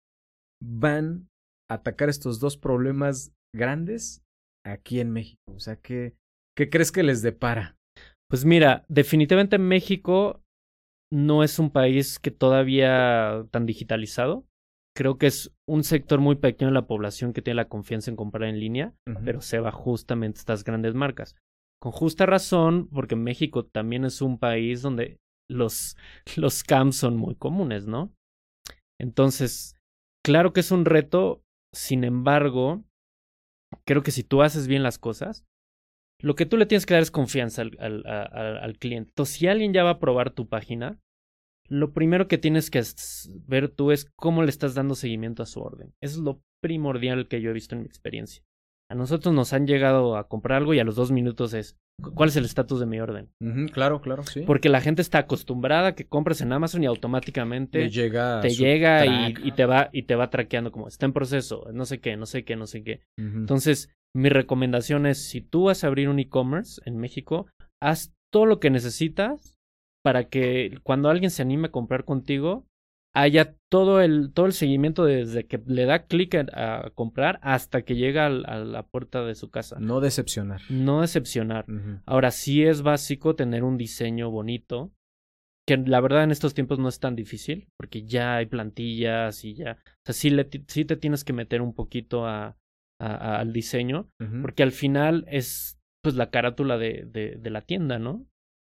[0.61, 1.29] van
[1.69, 4.23] a atacar estos dos problemas grandes
[4.65, 5.41] aquí en México.
[5.55, 6.15] O sea, ¿qué,
[6.57, 7.77] qué crees que les depara?
[8.29, 10.41] Pues mira, definitivamente México
[11.13, 14.45] no es un país que todavía tan digitalizado
[14.95, 18.17] creo que es un sector muy pequeño de la población que tiene la confianza en
[18.17, 21.35] comprar en línea, pero se va justamente estas grandes marcas.
[21.81, 25.19] Con justa razón, porque México también es un país donde
[25.49, 25.97] los,
[26.35, 28.13] los scams son muy comunes, ¿no?
[28.99, 29.75] Entonces,
[30.23, 32.83] claro que es un reto, sin embargo,
[33.85, 35.45] creo que si tú haces bien las cosas,
[36.21, 39.09] lo que tú le tienes que dar es confianza al, al, al, al cliente.
[39.09, 40.99] Entonces, si alguien ya va a probar tu página,
[41.69, 42.81] lo primero que tienes que
[43.47, 45.93] ver tú es cómo le estás dando seguimiento a su orden.
[46.01, 48.43] Eso es lo primordial que yo he visto en mi experiencia.
[48.89, 51.77] A nosotros nos han llegado a comprar algo y a los dos minutos es,
[52.13, 53.29] ¿cuál es el estatus de mi orden?
[53.71, 54.41] claro, claro, sí.
[54.41, 58.49] Porque la gente está acostumbrada a que compres en Amazon y automáticamente te llega, te
[58.49, 62.17] llega y, te va y te va traqueando como está en proceso, no sé qué,
[62.17, 62.99] no sé qué, no sé qué.
[63.17, 67.47] Entonces, mi recomendación es si tú vas a abrir un e-commerce en México,
[67.81, 69.50] haz todo lo que necesitas
[70.03, 72.65] para que cuando alguien se anime a comprar contigo,
[73.13, 77.95] haya todo el, todo el seguimiento desde que le da clic a, comprar hasta que
[77.95, 79.77] llega a la puerta de su casa.
[79.79, 80.61] No decepcionar.
[80.69, 81.65] No decepcionar.
[82.05, 84.93] Ahora sí es básico tener un diseño bonito,
[85.67, 89.55] que la verdad en estos tiempos no es tan difícil, porque ya hay plantillas y
[89.55, 92.57] ya, o sea, sí, le, sí te tienes que meter un poquito a,
[92.99, 94.09] al diseño,
[94.41, 98.25] porque al final es pues la carátula de, de, de la tienda, ¿no?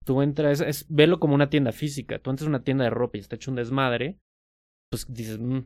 [0.06, 2.20] Tú entras, es, velo como una tienda física.
[2.20, 4.20] Tú entras a una tienda de ropa y está hecho un desmadre,
[4.90, 5.60] pues dices, mm,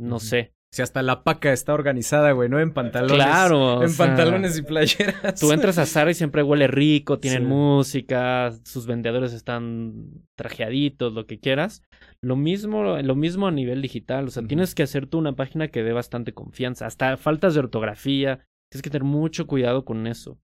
[0.00, 0.52] no sé.
[0.70, 2.60] Si hasta la paca está organizada, güey, ¿no?
[2.60, 3.16] En pantalones.
[3.16, 3.82] Claro.
[3.82, 5.40] En pantalones y playeras.
[5.40, 11.26] Tú entras a Zara y siempre huele rico, tienen música, sus vendedores están trajeaditos, lo
[11.26, 11.82] que quieras.
[12.22, 14.26] Lo mismo, lo mismo a nivel digital.
[14.26, 16.84] O sea, tienes que hacer tú una página que dé bastante confianza.
[16.84, 18.44] Hasta faltas de ortografía.
[18.70, 20.38] Tienes que tener mucho cuidado con eso.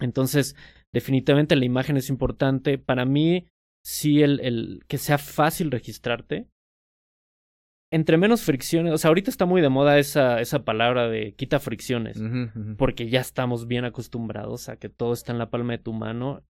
[0.00, 0.56] Entonces,
[0.92, 2.78] definitivamente la imagen es importante.
[2.78, 3.48] Para mí,
[3.84, 6.48] sí, el, el que sea fácil registrarte.
[7.92, 11.60] Entre menos fricciones, o sea, ahorita está muy de moda esa, esa palabra de quita
[11.60, 12.20] fricciones,
[12.76, 16.42] porque ya estamos bien acostumbrados a que todo está en la palma de tu mano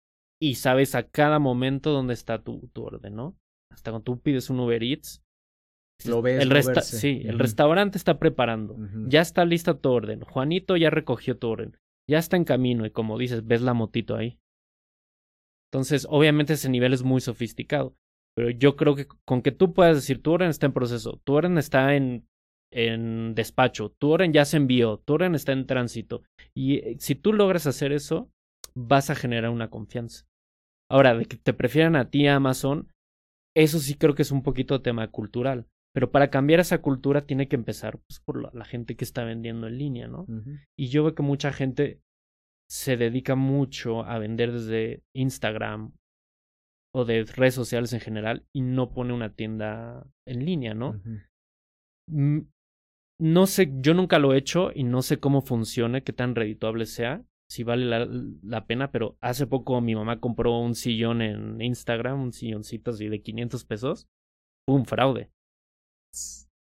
[0.41, 3.37] y sabes a cada momento dónde está tu, tu orden, ¿no?
[3.73, 5.25] Hasta cuando tú pides un Uber Eats,
[6.07, 6.41] lo ves.
[6.41, 8.77] El Sí, el restaurante está preparando.
[9.09, 10.21] Ya está lista tu orden.
[10.21, 11.77] Juanito ya recogió tu orden
[12.09, 14.39] ya está en camino y como dices, ves la motito ahí.
[15.73, 17.97] Entonces, obviamente ese nivel es muy sofisticado,
[18.37, 21.35] pero yo creo que con que tú puedas decir, tu orden está en proceso, tu
[21.35, 22.29] orden está en,
[22.73, 26.23] en despacho, tu orden ya se envió, tu orden está en tránsito,
[26.55, 28.31] y eh, si tú logras hacer eso,
[28.77, 30.27] vas a generar una confianza.
[30.91, 32.89] Ahora, de que te prefieran a ti Amazon,
[33.57, 35.67] eso sí creo que es un poquito tema cultural.
[35.95, 39.69] Pero para cambiar esa cultura tiene que empezar pues, por la, gente que está vendiendo
[39.69, 40.27] en línea, ¿no?
[40.77, 42.01] Y yo veo que mucha gente
[42.69, 45.93] se dedica mucho a vender desde Instagram
[46.95, 51.01] o de redes sociales en general y no pone una tienda en línea, ¿no?
[52.11, 52.41] Mm,
[53.21, 56.87] no sé, yo nunca lo he hecho y no sé cómo funcione, qué tan redituable
[56.87, 58.09] sea, si vale la,
[58.43, 63.09] la, pena, pero hace poco mi mamá compró un sillón en Instagram, un silloncito así
[63.09, 64.09] de 500 pesos.
[64.67, 64.85] ¡Pum!
[64.85, 65.31] Fraude.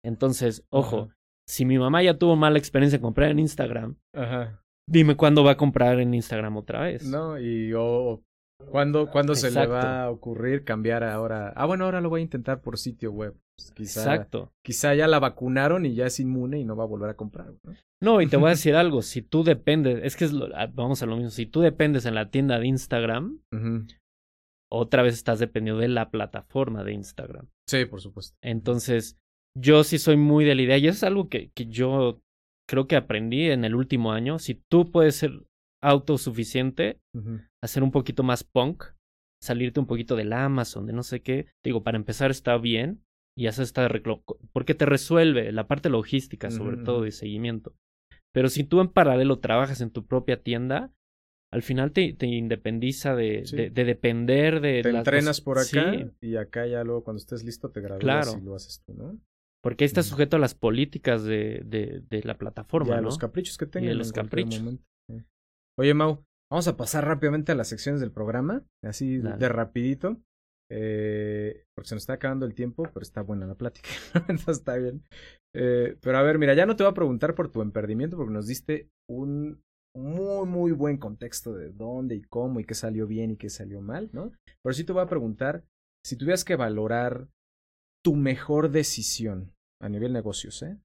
[0.04, 1.10] Entonces, ojo,
[1.48, 3.96] si mi mamá ya tuvo mala experiencia en comprar en Instagram,
[4.88, 7.06] dime cuándo va a comprar en Instagram otra vez.
[7.08, 8.22] No, y yo,
[8.70, 11.54] ¿cuándo, ¿cuándo se le va a ocurrir cambiar ahora?
[11.56, 13.36] Ah, bueno, ahora lo voy a intentar por sitio web.
[13.58, 14.52] Pues, quizá, Exacto.
[14.64, 17.54] Quizá ya la vacunaron y ya es inmune y no va a volver a comprar.
[18.02, 21.02] No, y te voy a decir algo, si tú dependes, es que es ah, vamos
[21.04, 23.40] a lo mismo, si tú dependes en la tienda de Instagram,
[24.72, 27.48] otra vez estás dependiendo de la plataforma de Instagram.
[27.70, 28.36] Sí, por supuesto.
[28.42, 29.18] Entonces,
[29.56, 32.22] yo sí soy muy de la idea y eso es algo que, que yo
[32.68, 34.40] creo que aprendí en el último año.
[34.40, 35.44] Si tú puedes ser
[35.82, 37.00] autosuficiente,
[37.62, 38.86] hacer un poquito más punk,
[39.42, 43.04] salirte un poquito del Amazon, de no sé qué, digo, para empezar está bien
[43.38, 43.90] y hacer esta
[44.54, 47.76] porque te resuelve la parte logística, sobre todo de seguimiento.
[48.34, 50.92] Pero si tú en paralelo trabajas en tu propia tienda,
[51.52, 54.82] al final te, te independiza de, de, depender de...
[54.82, 58.56] Te entrenas por acá y acá ya luego cuando estés listo te gradúas y lo
[58.56, 59.20] haces tú, ¿no?
[59.64, 63.18] Porque ahí está sujeto a las políticas de, de, de la plataforma, y a los
[63.18, 63.90] caprichos que tengan.
[63.90, 64.62] Y a los caprichos.
[65.80, 70.22] Oye, Mau, vamos a pasar rápidamente a las secciones del programa, así de rapidito.
[70.76, 73.90] Eh, porque se nos está acabando el tiempo, pero está buena la plática.
[74.48, 75.04] Está bien.
[75.56, 78.34] Eh, pero a ver, mira, ya no te voy a preguntar por tu emprendimiento porque
[78.34, 79.62] nos diste un
[79.96, 83.82] muy, muy buen contexto de dónde y cómo y qué salió bien y qué salió
[83.82, 84.32] mal, ¿no?
[84.64, 85.64] Pero sí te voy a preguntar
[86.04, 87.28] si tuvieras que valorar
[88.04, 90.78] tu mejor decisión a nivel negocios, ¿eh?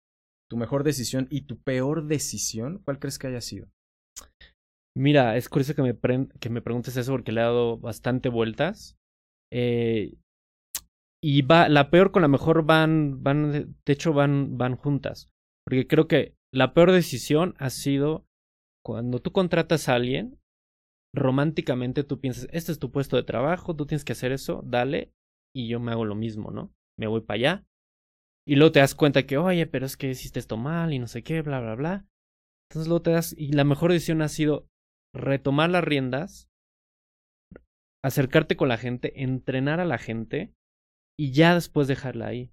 [0.51, 3.69] Tu mejor decisión y tu peor decisión, ¿cuál crees que haya sido?
[4.97, 8.97] Mira, es curioso que me, que me preguntes eso porque le he dado bastante vueltas.
[9.53, 10.17] Eh,
[11.23, 15.31] y va, la peor con la mejor van, van, de hecho van, van juntas.
[15.65, 18.27] Porque creo que la peor decisión ha sido
[18.85, 20.41] cuando tú contratas a alguien,
[21.15, 25.13] románticamente tú piensas, este es tu puesto de trabajo, tú tienes que hacer eso, dale,
[25.55, 26.73] y yo me hago lo mismo, ¿no?
[26.99, 27.67] Me voy para allá.
[28.47, 31.07] Y luego te das cuenta que, oye, pero es que hiciste esto mal y no
[31.07, 32.07] sé qué, bla, bla, bla.
[32.71, 34.69] Entonces luego te das, y la mejor decisión ha sido
[35.15, 36.51] retomar las riendas,
[38.05, 40.53] acercarte con la gente, entrenar a la gente
[41.19, 42.53] y ya después dejarla ahí.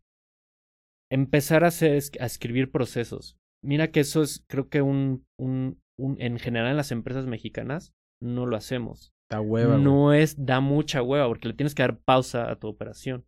[1.12, 3.38] Empezar a, hacer, a escribir procesos.
[3.64, 7.94] Mira que eso es, creo que un, un, un, en general en las empresas mexicanas
[8.22, 9.14] no lo hacemos.
[9.30, 9.78] Da hueva.
[9.78, 13.26] No es, da mucha hueva porque le tienes que dar pausa a tu operación.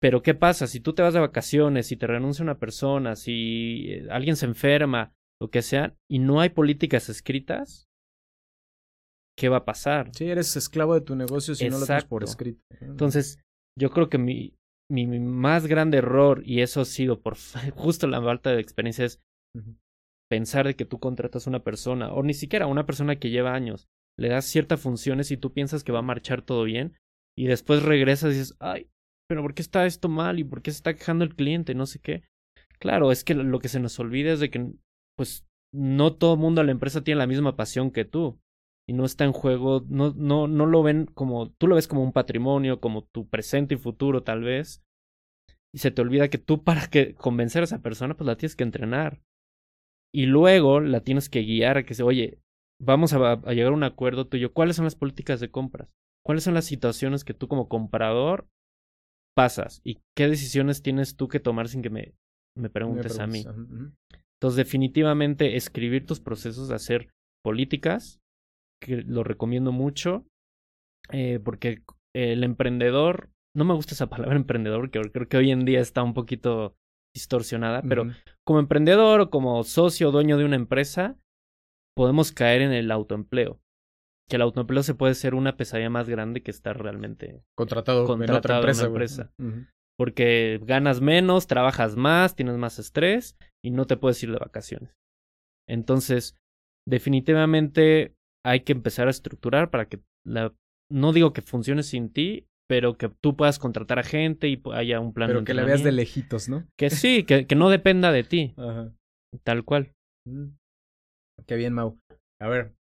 [0.00, 0.66] Pero ¿qué pasa?
[0.66, 4.46] Si tú te vas de vacaciones, si te renuncia una persona, si eh, alguien se
[4.46, 7.88] enferma, lo que sea, y no hay políticas escritas,
[9.38, 10.10] ¿qué va a pasar?
[10.14, 12.60] Sí, eres esclavo de tu negocio si no lo tienes por escrito.
[12.80, 13.40] Entonces,
[13.78, 14.54] yo creo que mi,
[14.90, 17.36] mi, más grande error, y eso ha sido por
[17.74, 19.22] justo la falta de experiencia, es
[20.30, 23.30] pensar de que tú contratas a una persona, o ni siquiera a una persona que
[23.30, 23.88] lleva años,
[24.18, 26.96] le das ciertas funciones y tú piensas que va a marchar todo bien,
[27.36, 28.90] y después regresas y dices, ay,
[29.30, 30.40] pero ¿por qué está esto mal?
[30.40, 31.76] ¿Y por qué se está quejando el cliente?
[31.76, 32.24] No sé qué.
[32.80, 34.72] Claro, es que lo que se nos olvida es de que,
[35.16, 38.40] pues, no todo el mundo a la empresa tiene la misma pasión que tú.
[38.88, 42.02] Y no está en juego, no, no, no lo ven como, tú lo ves como
[42.02, 44.82] un patrimonio, como tu presente y futuro tal vez.
[45.72, 48.56] Y se te olvida que tú para que convencer a esa persona, pues la tienes
[48.56, 49.22] que entrenar.
[50.12, 52.40] Y luego la tienes que guiar a que se, oye,
[52.82, 54.52] vamos a, a llegar a un acuerdo tuyo.
[54.52, 55.88] ¿Cuáles son las políticas de compras?
[56.26, 58.48] ¿Cuáles son las situaciones que tú como comprador
[59.34, 59.80] pasas?
[59.84, 62.14] ¿Y qué decisiones tienes tú que tomar sin que me,
[62.56, 63.44] me preguntes a mí?
[64.40, 67.10] Entonces, definitivamente, escribir tus procesos de hacer
[67.44, 68.20] políticas,
[68.82, 70.24] que lo recomiendo mucho,
[71.12, 71.82] eh, porque
[72.14, 76.02] el emprendedor, no me gusta esa palabra emprendedor, que creo que hoy en día está
[76.02, 76.74] un poquito
[77.14, 78.04] distorsionada, pero
[78.46, 81.18] como emprendedor o como socio o dueño de una empresa,
[81.96, 83.60] podemos caer en el autoempleo.
[84.30, 88.30] Que el autoempleo se puede ser una pesadilla más grande que estar realmente contratado, en
[88.30, 88.86] otra empresa.
[88.86, 89.32] empresa.
[89.98, 94.94] Porque ganas menos, trabajas más, tienes más estrés y no te puedes ir de vacaciones.
[95.68, 96.36] Entonces,
[96.88, 98.14] definitivamente
[98.46, 100.54] hay que empezar a estructurar para que la,
[100.90, 105.00] no digo que funcione sin ti, pero que tú puedas contratar a gente y haya
[105.00, 105.28] un plan.
[105.28, 106.66] Pero que la veas de lejitos, ¿no?
[106.78, 108.54] Que sí, que, que no dependa de ti.
[108.56, 108.94] Ajá.
[109.42, 109.92] Tal cual.
[110.24, 110.54] Mm.
[111.46, 111.98] Qué bien, Mau.
[112.40, 112.74] A ver,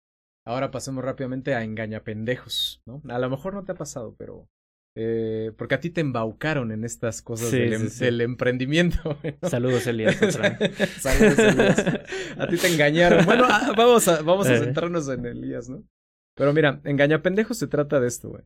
[0.47, 3.03] ahora pasemos rápidamente a engañapendejos, ¿no?
[3.09, 4.49] A lo mejor no te ha pasado, pero
[4.99, 9.19] eh, porque a ti te embaucaron en estas cosas del, em, emprendimiento.
[9.43, 10.17] Saludos, Elías.
[11.01, 11.85] Saludos, Elías.
[12.39, 13.27] A ti te engañaron.
[13.27, 14.59] Bueno, ah, vamos a, vamos a eh.
[14.61, 15.85] centrarnos en Elías, ¿no?
[16.35, 18.45] Pero mira, engañapendejos se trata de esto, güey.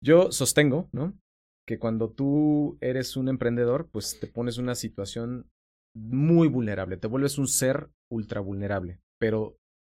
[0.00, 1.18] Yo sostengo, ¿no?
[1.66, 5.50] Que cuando tú eres un emprendedor, pues te pones en una situación
[5.96, 9.56] muy vulnerable, te vuelves un ser ultra vulnerable, pero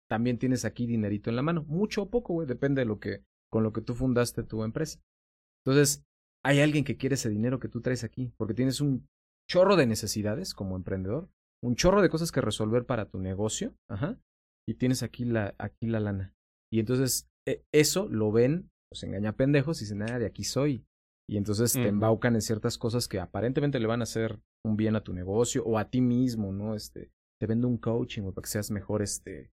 [0.09, 3.25] también tienes aquí dinerito en la mano, mucho o poco, güey, depende de lo que
[3.51, 5.01] con lo que tú fundaste tu empresa.
[5.65, 6.05] Entonces,
[6.45, 9.07] hay alguien que quiere ese dinero que tú traes aquí, porque tienes un
[9.51, 11.31] chorro de necesidades como emprendedor,
[11.63, 14.19] un chorro de cosas que resolver para tu negocio, ajá,
[14.69, 16.35] y tienes aquí la aquí la lana.
[16.71, 20.85] Y entonces e, eso lo ven pues engaña pendejos y dicen, ah, de aquí soy.
[21.31, 24.97] Y entonces te embaucan en ciertas cosas que aparentemente le van a hacer un bien
[24.97, 26.75] a tu negocio o a ti mismo, ¿no?
[26.75, 29.51] Este, te vendo un coaching para que seas mejor, este,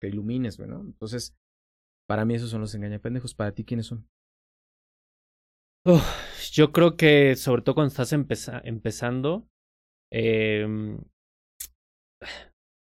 [0.00, 0.80] te ilumines, ¿no?
[0.80, 1.36] Entonces,
[2.08, 3.34] para mí esos son los pendejos.
[3.34, 4.06] ¿Para ti quiénes son?
[6.52, 9.46] yo creo que sobre todo cuando estás empezando,
[10.10, 10.66] eh,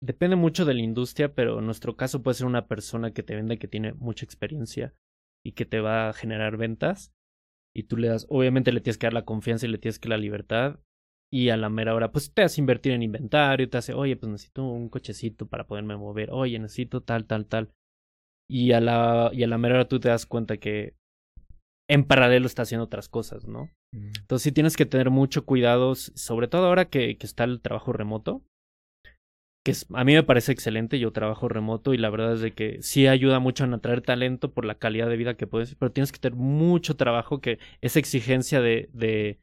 [0.01, 3.35] depende mucho de la industria, pero en nuestro caso puede ser una persona que te
[3.35, 4.93] vende que tiene mucha experiencia
[5.45, 7.13] y que te va a generar ventas.
[7.75, 10.09] Y tú le das, obviamente le tienes que dar la confianza y le tienes que
[10.09, 10.79] dar la libertad.
[11.31, 14.31] Y a la mera hora, pues te hace invertir en inventario, te hace, oye, pues
[14.31, 17.69] necesito un cochecito para poderme mover, oye, necesito tal, tal, tal.
[18.49, 20.95] Y a la, y a la mera hora tú te das cuenta que
[21.87, 23.69] en paralelo está haciendo otras cosas, ¿no?
[23.93, 24.11] Mm.
[24.21, 27.93] Entonces sí tienes que tener mucho cuidado, sobre todo ahora que, que está el trabajo
[27.93, 28.43] remoto
[29.63, 32.81] que a mí me parece excelente, yo trabajo remoto y la verdad es de que
[32.81, 36.11] sí ayuda mucho a atraer talento por la calidad de vida que puedes, pero tienes
[36.11, 39.39] que tener mucho trabajo, que esa exigencia de, de,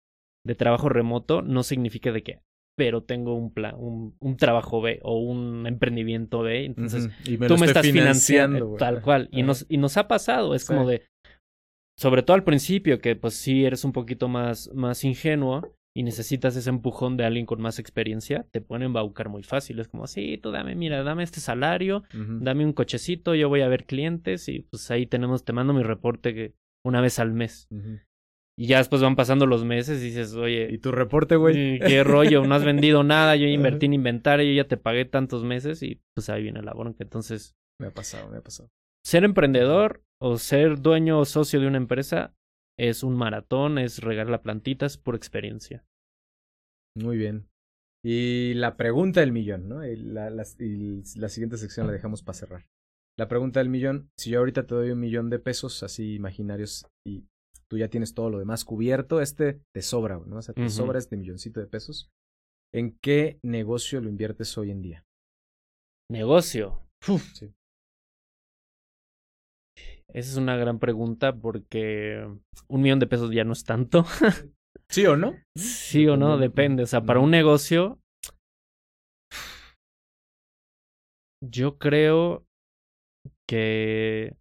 [0.47, 2.40] de trabajo remoto no significa de que,
[2.76, 7.11] pero tengo un plan, un, un trabajo B o un emprendimiento B, entonces
[7.49, 11.03] tú me estás financiando, tal cual, y nos, y nos ha pasado, es como de,
[11.99, 16.55] sobre todo al principio, que pues sí eres un poquito más, más ingenuo, y necesitas
[16.57, 19.80] ese empujón de alguien con más experiencia, te pueden embaucar muy fácil.
[19.80, 23.68] Es como, sí, tú dame, mira, dame este salario, dame un cochecito, yo voy a
[23.68, 27.68] ver clientes y pues ahí tenemos, te mando mi reporte una vez al mes.
[28.59, 30.69] Y ya después van pasando los meses y dices, oye.
[30.71, 31.79] ¿Y tu reporte, güey?
[31.79, 32.43] ¿Qué rollo?
[32.45, 36.01] No has vendido nada, yo invertí en inventario, yo ya te pagué tantos meses y
[36.15, 37.05] pues ahí viene la bronca.
[37.05, 37.55] Entonces.
[37.79, 38.71] Me ha pasado, me ha pasado.
[39.05, 42.35] Ser emprendedor o ser dueño o socio de una empresa
[42.79, 45.85] es un maratón, es regar la plantita, es por experiencia.
[46.97, 47.49] Muy bien.
[48.03, 49.87] Y la pregunta del millón, ¿no?
[49.87, 52.67] Y la, la, la siguiente sección la dejamos para cerrar.
[53.19, 56.87] La pregunta del millón, si yo ahorita te doy un millón de pesos así imaginarios
[57.07, 57.25] y
[57.71, 60.37] tú ya tienes todo lo demás cubierto, este te sobra, ¿no?
[60.37, 62.11] O sea, te sobra este milloncito de pesos.
[62.73, 65.05] ¿En qué negocio lo inviertes hoy en día?
[66.11, 66.83] Negocio.
[67.35, 67.53] Sí.
[70.09, 72.27] Esa es una gran pregunta porque
[72.69, 74.05] un millón de pesos ya no es tanto.
[74.91, 75.35] ¿Sí o no?
[75.57, 76.85] Sí o no, depende.
[76.85, 77.99] O sea, para un negocio,
[81.43, 82.47] yo creo
[83.49, 84.37] que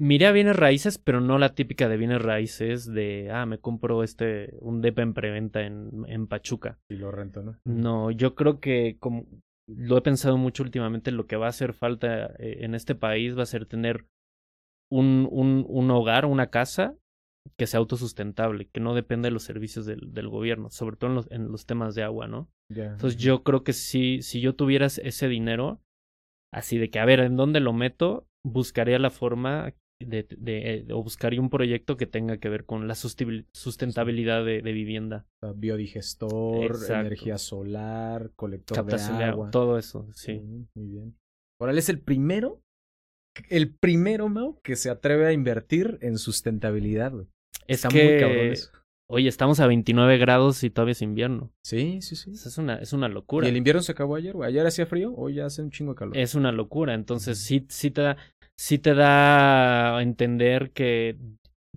[0.00, 4.02] miré a bienes raíces, pero no la típica de bienes raíces de, ah, me compro
[4.02, 6.78] este, un DEPA en preventa en, en Pachuca.
[6.88, 7.58] Y lo rento, ¿no?
[7.64, 9.26] No, yo creo que como
[9.68, 13.36] lo he pensado mucho últimamente, lo que va a hacer falta eh, en este país
[13.36, 14.06] va a ser tener
[14.90, 16.96] un, un, un hogar, una casa
[17.56, 21.16] que sea autosustentable, que no dependa de los servicios del, del gobierno, sobre todo en
[21.16, 22.50] los, en los temas de agua, ¿no?
[22.70, 25.80] Entonces yo creo que si, si yo tuviera ese dinero,
[26.52, 28.26] así de que, a ver, ¿en dónde lo meto?
[28.44, 32.94] Buscaría la forma de, de, o buscaría un proyecto que tenga que ver con la
[32.94, 35.26] sustentabilidad de, de vivienda.
[35.56, 39.50] Biodigestor, energía solar, colector de agua.
[39.50, 40.40] Todo eso, sí.
[40.74, 41.16] muy bien.
[41.60, 42.62] Ahora, él es el primero,
[43.48, 47.12] el primero, Mau, que se atreve a invertir en sustentabilidad,
[47.66, 48.70] Es Está muy cabrón eso.
[49.10, 51.50] Oye, estamos a 29 grados y todavía es invierno.
[51.64, 52.32] Sí, sí, sí.
[52.32, 53.46] Es una, es una locura.
[53.46, 54.50] ¿Y el invierno se acabó ayer, güey?
[54.50, 55.14] ¿Ayer hacía frío?
[55.16, 56.16] Hoy ya hace un chingo de calor.
[56.16, 56.92] Es una locura.
[56.92, 58.18] Entonces, sí, sí te da
[58.58, 61.16] sí te da a entender que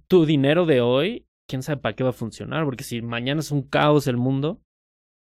[0.08, 3.52] tu dinero de hoy, quién sabe para qué va a funcionar, porque si mañana es
[3.52, 4.62] un caos el mundo,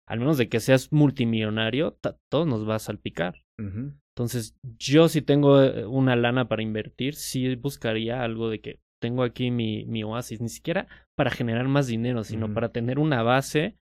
[0.07, 1.99] al menos de que seas multimillonario,
[2.31, 3.43] todo nos va a salpicar.
[3.59, 9.23] Entonces, yo si tengo eh, una lana para invertir, sí buscaría algo de que tengo
[9.23, 10.87] aquí mi, mi oasis, ni siquiera
[11.17, 13.77] para generar más dinero, sino para tener una base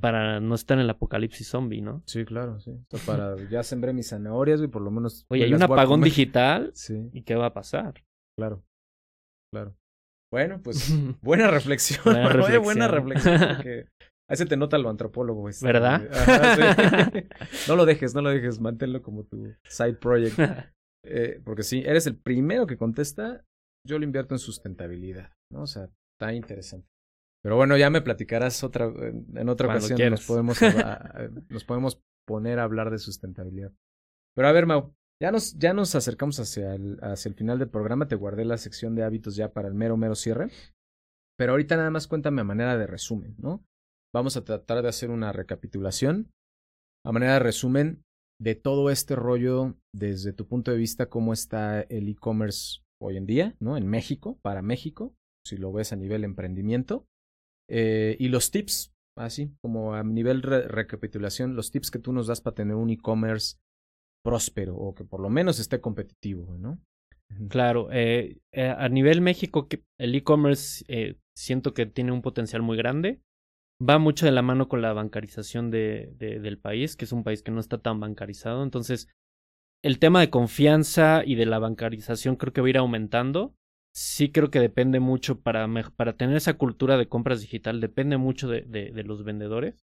[0.00, 2.02] para no estar en el apocalipsis zombie, ¿no?
[2.06, 2.72] Sí, claro, sí.
[3.06, 5.26] para, ya sembré mis zanahorias, y por lo menos...
[5.28, 7.10] Oye, hay un apagón digital, sí.
[7.12, 8.04] ¿y qué va a pasar?
[8.38, 8.64] Claro,
[9.52, 9.76] claro.
[10.32, 10.90] Bueno, pues
[11.22, 13.88] buena reflexión, buena reflexión, buena reflexión porque
[14.28, 15.48] ahí se te nota lo antropólogo.
[15.48, 16.02] Este, ¿Verdad?
[17.66, 20.38] no lo dejes, no lo dejes, manténlo como tu side project.
[21.06, 23.42] Eh, porque sí, eres el primero que contesta,
[23.86, 25.62] yo lo invierto en sustentabilidad, ¿no?
[25.62, 26.88] O sea, está interesante.
[27.48, 29.98] Pero bueno, ya me platicarás otra, en otra ocasión.
[30.10, 30.58] Nos podemos,
[31.48, 33.72] nos podemos poner a hablar de sustentabilidad.
[34.36, 37.70] Pero a ver, Mau, ya nos, ya nos acercamos hacia el, hacia el final del
[37.70, 38.06] programa.
[38.06, 40.50] Te guardé la sección de hábitos ya para el mero, mero cierre.
[41.38, 43.64] Pero ahorita nada más cuéntame a manera de resumen, ¿no?
[44.14, 46.30] Vamos a tratar de hacer una recapitulación.
[47.02, 48.02] A manera de resumen
[48.38, 53.24] de todo este rollo, desde tu punto de vista, cómo está el e-commerce hoy en
[53.24, 53.78] día, ¿no?
[53.78, 55.14] En México, para México,
[55.46, 57.06] si lo ves a nivel emprendimiento.
[57.68, 62.40] Eh, y los tips, así como a nivel recapitulación, los tips que tú nos das
[62.40, 63.56] para tener un e-commerce
[64.24, 66.80] próspero o que por lo menos esté competitivo, ¿no?
[67.48, 72.76] Claro, eh, eh, a nivel México, el e-commerce eh, siento que tiene un potencial muy
[72.76, 73.20] grande.
[73.80, 77.42] Va mucho de la mano con la bancarización de, del país, que es un país
[77.42, 78.64] que no está tan bancarizado.
[78.64, 79.08] Entonces,
[79.84, 83.54] el tema de confianza y de la bancarización creo que va a ir aumentando
[83.98, 88.48] sí creo que depende mucho para, para tener esa cultura de compras digital, depende mucho
[88.48, 89.84] de, de, los vendedores.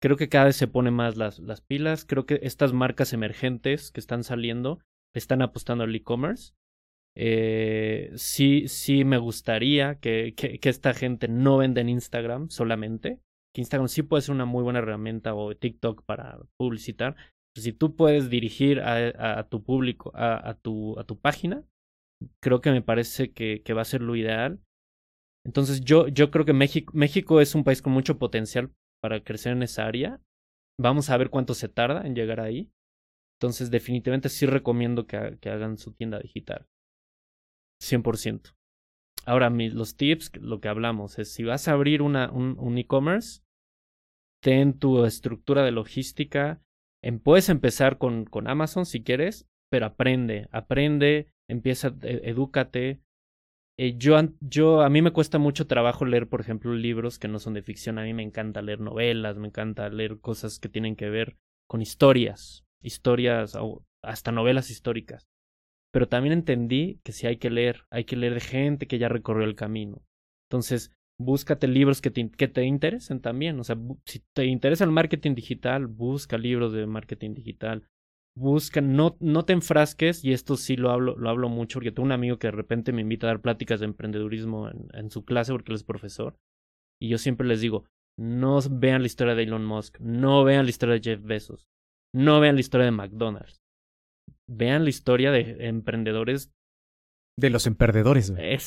[0.00, 2.06] Creo que cada vez se ponen más las, las pilas.
[2.06, 4.80] Creo que estas marcas emergentes que están saliendo
[5.14, 6.54] están apostando al e-commerce.
[7.14, 13.20] Eh, sí, sí me gustaría que, que, esta gente no venda en Instagram solamente.
[13.54, 17.14] Que Instagram sí puede ser una muy buena herramienta o TikTok para publicitar.
[17.54, 21.62] Si tú puedes dirigir a, a, tu público, a, tu, a tu página,
[22.40, 24.60] creo que me parece que, que va a ser lo ideal.
[25.44, 29.52] Entonces yo, yo creo que México, México es un país con mucho potencial para crecer
[29.52, 30.20] en esa área.
[30.78, 32.70] Vamos a ver cuánto se tarda en llegar ahí.
[33.38, 36.66] Entonces definitivamente sí recomiendo que, que hagan su tienda digital.
[37.82, 38.54] 100%.
[39.26, 43.42] Ahora, los tips, lo que hablamos es, si vas a abrir una, un, un e-commerce,
[44.42, 46.62] ten tu estructura de logística.
[47.02, 53.00] En, puedes empezar con, con Amazon si quieres, pero aprende, aprende empieza, e, edúcate.
[53.78, 57.38] Eh, yo, yo, a mí me cuesta mucho trabajo leer, por ejemplo, libros que no
[57.38, 57.98] son de ficción.
[57.98, 61.36] A mí me encanta leer novelas, me encanta leer cosas que tienen que ver
[61.68, 63.56] con historias, historias,
[64.02, 65.28] hasta novelas históricas.
[65.92, 69.08] Pero también entendí que si hay que leer, hay que leer de gente que ya
[69.08, 70.02] recorrió el camino.
[70.48, 73.58] Entonces, búscate libros que te, que te interesen también.
[73.58, 77.88] O sea, si te interesa el marketing digital, busca libros de marketing digital
[78.36, 82.06] busca, no, no te enfrasques, y esto sí lo hablo, lo hablo mucho, porque tengo
[82.06, 85.24] un amigo que de repente me invita a dar pláticas de emprendedurismo en, en su
[85.24, 86.36] clase porque él es profesor,
[87.00, 87.84] y yo siempre les digo,
[88.18, 91.68] no vean la historia de Elon Musk, no vean la historia de Jeff Bezos,
[92.14, 93.62] no vean la historia de McDonald's,
[94.48, 96.52] vean la historia de emprendedores
[97.38, 98.58] De los emperdedores, güey.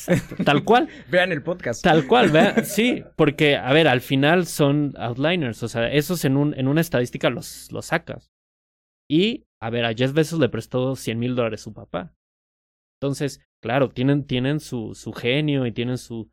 [0.44, 0.88] tal cual.
[1.10, 1.82] vean el podcast.
[1.82, 2.54] Tal cual, vean.
[2.64, 5.62] Sí, porque, a ver, al final son outliners.
[5.62, 8.32] O sea, esos en, un, en una estadística los, los sacas.
[9.08, 12.14] Y, a ver, a Jeff Bezos le prestó 100 mil dólares su papá.
[13.00, 16.30] Entonces, claro, tienen, tienen su, genio y tienen su.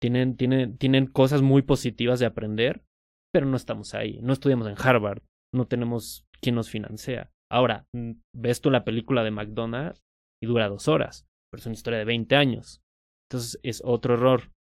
[0.00, 2.84] Tienen, tienen, tienen cosas muy positivas de aprender,
[3.32, 4.20] pero no estamos ahí.
[4.22, 5.22] No estudiamos en Harvard.
[5.52, 7.32] No tenemos quien nos financia.
[7.50, 7.86] Ahora,
[8.34, 10.02] ves tú la película de McDonald's
[10.40, 12.82] y dura dos horas pero es una historia de 20 años.
[13.28, 14.52] Entonces es otro error.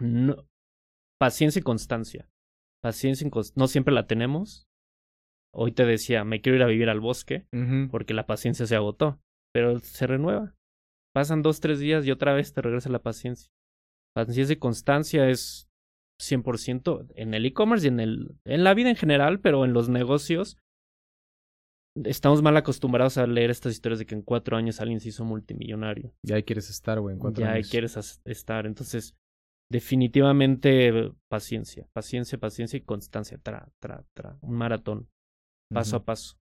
[0.00, 0.36] No,
[1.20, 2.28] paciencia y constancia.
[2.82, 3.60] Paciencia y constancia.
[3.60, 4.66] No siempre la tenemos.
[5.54, 7.46] Hoy te decía, me quiero ir a vivir al bosque
[7.90, 9.20] porque la paciencia se agotó,
[9.52, 10.54] pero se renueva.
[11.14, 13.50] Pasan dos, tres días y otra vez te regresa la paciencia.
[14.14, 15.68] Paciencia y constancia es
[16.22, 19.88] 100% en el e-commerce y en, el, en la vida en general, pero en los
[19.88, 20.56] negocios
[22.04, 25.24] estamos mal acostumbrados a leer estas historias de que en cuatro años alguien se hizo
[25.24, 26.14] multimillonario.
[26.22, 27.54] Ya ahí quieres estar, güey, en cuatro años.
[27.54, 28.66] Ya ahí quieres estar.
[28.66, 29.14] Entonces,
[29.70, 33.38] definitivamente paciencia, paciencia, paciencia y constancia.
[33.38, 34.38] Tra, tra, tra.
[34.40, 35.08] Un maratón.
[35.72, 36.36] Paso a paso.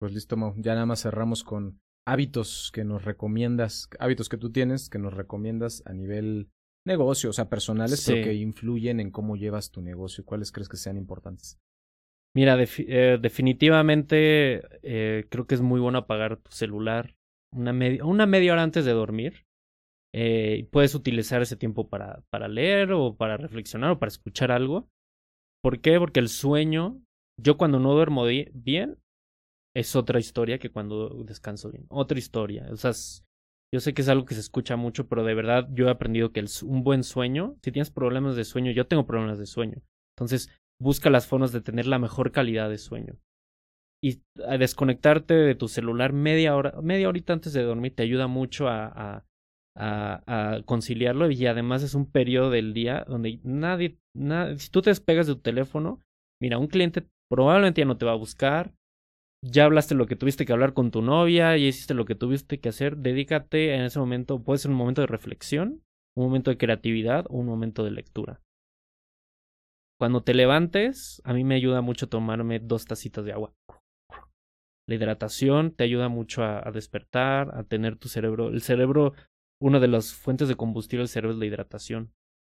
[0.00, 0.54] Pues listo, Mau.
[0.56, 5.14] Ya nada más cerramos con hábitos que nos recomiendas, hábitos que tú tienes que nos
[5.14, 6.50] recomiendas a nivel
[6.86, 10.24] negocio, o sea, personales, pero que influyen en cómo llevas tu negocio.
[10.24, 11.58] ¿Cuáles crees que sean importantes?
[12.36, 17.14] Mira, eh, definitivamente eh, creo que es muy bueno apagar tu celular
[17.54, 19.46] una, media, una media hora antes de dormir.
[20.12, 24.88] Eh, puedes utilizar ese tiempo para, para leer o para reflexionar o para escuchar algo.
[25.62, 25.98] ¿Por qué?
[25.98, 27.00] Porque el sueño,
[27.40, 28.98] yo cuando no duermo bien,
[29.74, 31.86] es otra historia que cuando descanso bien.
[31.88, 32.68] Otra historia.
[32.70, 32.92] O sea,
[33.72, 36.32] yo sé que es algo que se escucha mucho, pero de verdad yo he aprendido
[36.32, 39.82] que un buen sueño, si tienes problemas de sueño, yo tengo problemas de sueño.
[40.16, 40.48] Entonces,
[40.80, 43.16] busca las formas de tener la mejor calidad de sueño.
[44.02, 48.26] Y a desconectarte de tu celular media hora, media horita antes de dormir te ayuda
[48.26, 49.24] mucho a,
[50.66, 55.26] conciliarlo y además es un periodo del día donde nadie, nadie, si tú te despegas
[55.26, 56.00] de tu teléfono,
[56.40, 58.72] mira, un cliente probablemente ya no te va a buscar,
[59.42, 62.60] ya hablaste lo que tuviste que hablar con tu novia, ya hiciste lo que tuviste
[62.60, 65.82] que hacer, dedícate en ese momento, puede ser un momento de reflexión,
[66.16, 68.40] un momento de creatividad o un momento de lectura.
[69.98, 73.54] Cuando te levantes, a mí me ayuda mucho tomarme dos tacitas de agua.
[74.88, 78.48] La hidratación te ayuda mucho a, despertar, a tener tu cerebro.
[78.48, 79.14] El cerebro,
[79.60, 82.12] una de las fuentes de combustible del cerebro es la hidratación.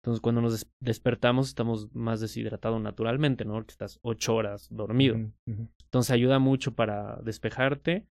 [0.07, 3.55] Entonces, cuando nos despertamos, estamos más deshidratados naturalmente, ¿no?
[3.55, 5.17] Porque estás ocho horas dormido.
[5.45, 8.07] Entonces, ayuda mucho para despejarte.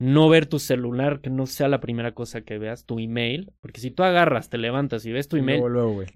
[0.00, 3.52] No ver tu celular, que no sea la primera cosa que veas, tu email.
[3.60, 5.62] Porque si tú agarras, te levantas y ves tu email,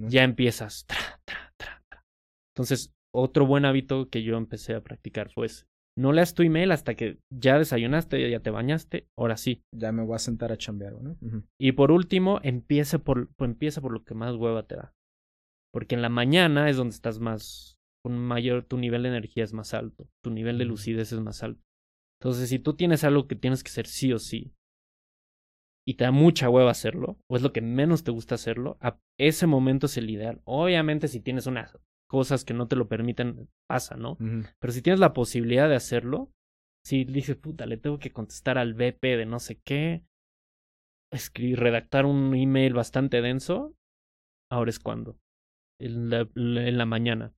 [0.01, 0.85] ya empiezas.
[2.57, 5.47] Entonces, otro buen hábito que yo empecé a practicar fue
[5.97, 9.63] no leas tu email hasta que ya desayunaste, ya te bañaste, ahora sí.
[9.73, 11.17] Ya me voy a sentar a chambear, ¿no?
[11.57, 14.93] Y por último, empieza por, empieza por lo que más hueva te da.
[15.75, 19.53] Porque en la mañana es donde estás más, con mayor, tu nivel de energía es
[19.53, 21.61] más alto, tu nivel de lucidez es más alto.
[22.21, 24.55] Entonces, si tú tienes algo que tienes que hacer sí o sí,
[25.85, 29.01] y te da mucha hueva hacerlo, o es lo que menos te gusta hacerlo, a
[29.19, 30.41] ese momento es el ideal.
[30.45, 31.69] Obviamente, si tienes una
[32.09, 34.17] cosas que no te lo permiten, pasa, ¿no?
[34.61, 36.31] Pero si tienes la posibilidad de hacerlo,
[36.87, 40.05] si dices, puta, le tengo que contestar al BP de no sé qué,
[41.13, 43.75] escribir, redactar un email bastante denso,
[44.53, 45.19] ahora es cuando,
[45.81, 47.35] en la, en la mañana.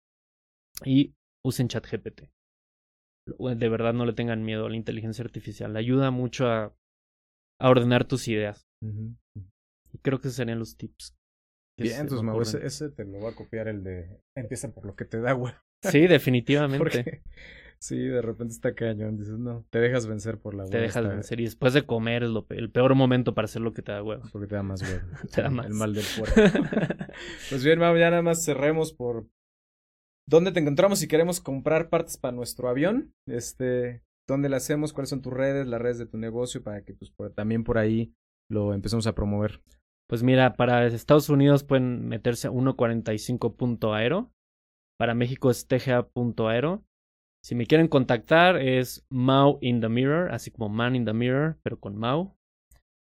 [0.84, 1.14] Y
[1.44, 2.30] usen ChatGPT.
[3.26, 5.72] De verdad no le tengan miedo a la inteligencia artificial.
[5.72, 6.76] Le ayuda mucho a,
[7.60, 8.68] a ordenar tus ideas.
[9.92, 11.16] Y creo que esos serían los tips
[11.78, 15.04] Bien, entonces, Mau, ese, te lo voy a copiar el de empieza por lo que
[15.04, 15.52] te da, güey.
[15.82, 17.22] Sí, definitivamente.
[17.78, 19.16] Sí, de repente está cañón.
[19.16, 22.30] Dices, no, te dejas vencer por la Te dejas vencer y después de comer es
[22.30, 24.22] lo el peor momento para hacer lo que te da huevo.
[24.32, 25.06] Porque te da más huevo.
[25.34, 25.66] te da más.
[25.66, 26.40] El mal del cuerpo.
[27.50, 29.26] pues bien, Mau, ya nada más cerremos por
[30.28, 33.14] dónde te encontramos si queremos comprar partes para nuestro avión.
[33.26, 36.94] Este, dónde lo hacemos, cuáles son tus redes, las redes de tu negocio, para que
[36.94, 38.14] pues también por ahí
[38.50, 39.60] lo empecemos a promover.
[40.08, 44.30] Pues mira, para Estados Unidos pueden meterse a 1.45.aero.
[44.98, 46.84] Para México es tga.aero.
[47.46, 51.56] Si me quieren contactar es Mau in the Mirror, así como Man in the Mirror,
[51.62, 52.36] pero con Mau.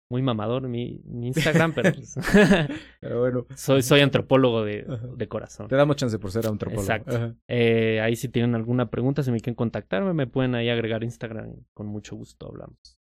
[0.07, 2.15] Muy mamador mi, Instagram, pero, pues
[3.01, 3.47] pero bueno.
[3.55, 4.85] Soy, soy antropólogo de,
[5.17, 5.67] de, corazón.
[5.67, 6.83] Te damos chance por ser antropólogo.
[6.83, 7.35] Exacto.
[7.47, 11.49] Eh, ahí si tienen alguna pregunta, si me quieren contactarme, me pueden ahí agregar Instagram
[11.49, 12.99] y con mucho gusto hablamos.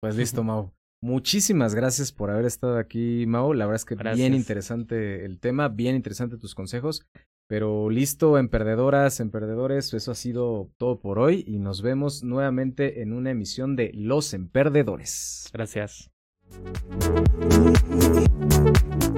[0.00, 0.72] Pues listo, Mau.
[1.00, 3.54] Muchísimas gracias por haber estado aquí, Mao.
[3.54, 7.06] La verdad es que bien interesante el tema, bien interesante tus consejos.
[7.46, 13.12] Pero listo, emperdedoras, emperdedores, eso ha sido todo por hoy y nos vemos nuevamente en
[13.12, 15.50] una emisión de Los Emperdedores.
[15.52, 16.10] Gracias.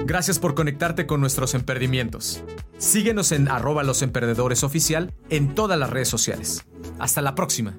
[0.05, 2.43] Gracias por conectarte con nuestros emprendimientos.
[2.77, 4.01] Síguenos en arroba los
[4.63, 6.65] oficial en todas las redes sociales.
[6.99, 7.77] Hasta la próxima.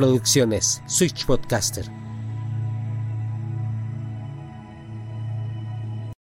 [0.00, 1.99] Producciones Switch Podcaster.